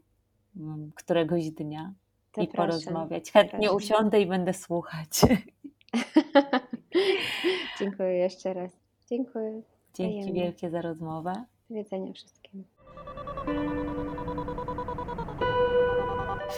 [0.58, 1.94] mm, któregoś dnia
[2.32, 3.32] to i proszę, porozmawiać.
[3.32, 3.76] Chętnie proszę.
[3.76, 5.10] usiądę i będę słuchać.
[7.80, 8.72] Dziękuję jeszcze raz.
[9.10, 9.62] Dziękuję.
[9.94, 11.34] Dzięki wielkie za rozmowę.
[11.70, 12.64] Do widzenia wszystkim.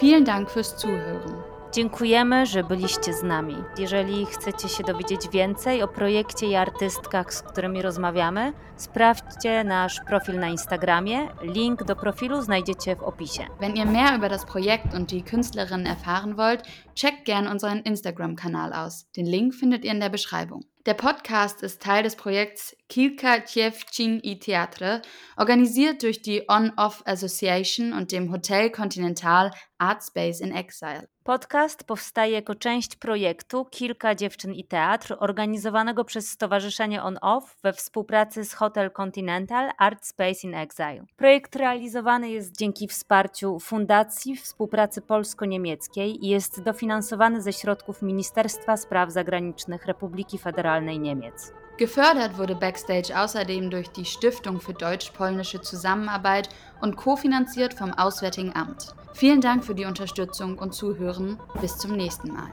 [0.02, 1.51] Vielen Dank fürs Zuhören.
[1.74, 3.56] Dziękujemy, że byliście z nami.
[3.78, 10.40] Jeżeli chcecie się dowiedzieć więcej o projekcie i artystkach, z którymi rozmawiamy, sprawdźcie nasz profil
[10.40, 11.28] na Instagramie.
[11.42, 13.48] Link do profilu znajdziecie w opisie.
[13.60, 16.64] Wenn ihr mehr über das Projekt und die Künstlerin erfahren wollt,
[16.96, 19.06] checkt gerne unseren Instagram-Kanal aus.
[19.18, 20.62] Den Link findet ihr in der Beschreibung.
[20.86, 25.02] Der Podcast ist Teil des Projekts Kilka Dziewczyn i Theatre,
[25.38, 31.08] organisiert durch die On-Off Association und dem Hotel Continental Art Space in Exile.
[31.24, 38.46] Podcast powstaje jako część projektu Kilka Dziewczyn i Teatr, organizowanego przez Stowarzyszenie On-Off we współpracy
[38.46, 41.06] z Hotel Continental Art Space in Exile.
[41.16, 49.12] Projekt realizowany jest dzięki wsparciu Fundacji Współpracy Polsko-Niemieckiej i jest dofinansowany ze środków Ministerstwa Spraw
[49.12, 51.54] Zagranicznych Republiki Federalnej Niemiec.
[51.82, 56.48] Gefördert wurde Backstage außerdem durch die Stiftung für deutsch-polnische Zusammenarbeit
[56.80, 58.94] und kofinanziert vom Auswärtigen Amt.
[59.14, 61.40] Vielen Dank für die Unterstützung und Zuhören.
[61.60, 62.52] Bis zum nächsten Mal.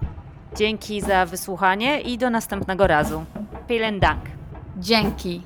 [0.55, 3.25] Dzięki za wysłuchanie i do następnego razu.
[3.69, 4.21] Vielen Dank.
[4.79, 5.43] Dzięki.